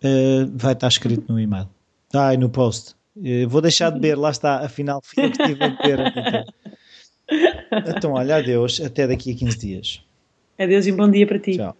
uh, 0.04 0.50
vai 0.54 0.72
estar 0.72 0.88
escrito 0.88 1.33
no 1.33 1.40
e-mail 1.40 1.68
ah, 2.14 2.33
e 2.33 2.37
no 2.37 2.48
post 2.48 2.98
Eh, 3.24 3.46
vou 3.46 3.61
deixar 3.61 3.90
de 3.90 3.98
beber, 3.98 4.16
lá 4.16 4.31
está, 4.31 4.64
afinal 4.64 5.00
fui 5.02 5.24
eu 5.24 5.31
que 5.31 5.42
estive 5.42 5.64
a 5.64 5.68
beber. 5.68 6.00
Então. 6.16 6.44
então, 7.96 8.12
olha, 8.12 8.37
adeus, 8.37 8.81
até 8.81 9.07
daqui 9.07 9.33
a 9.33 9.37
15 9.37 9.59
dias. 9.59 10.02
Adeus 10.59 10.87
e 10.87 10.92
um 10.92 10.97
bom 10.97 11.11
dia 11.11 11.27
para 11.27 11.38
ti. 11.38 11.57
Tchau. 11.57 11.77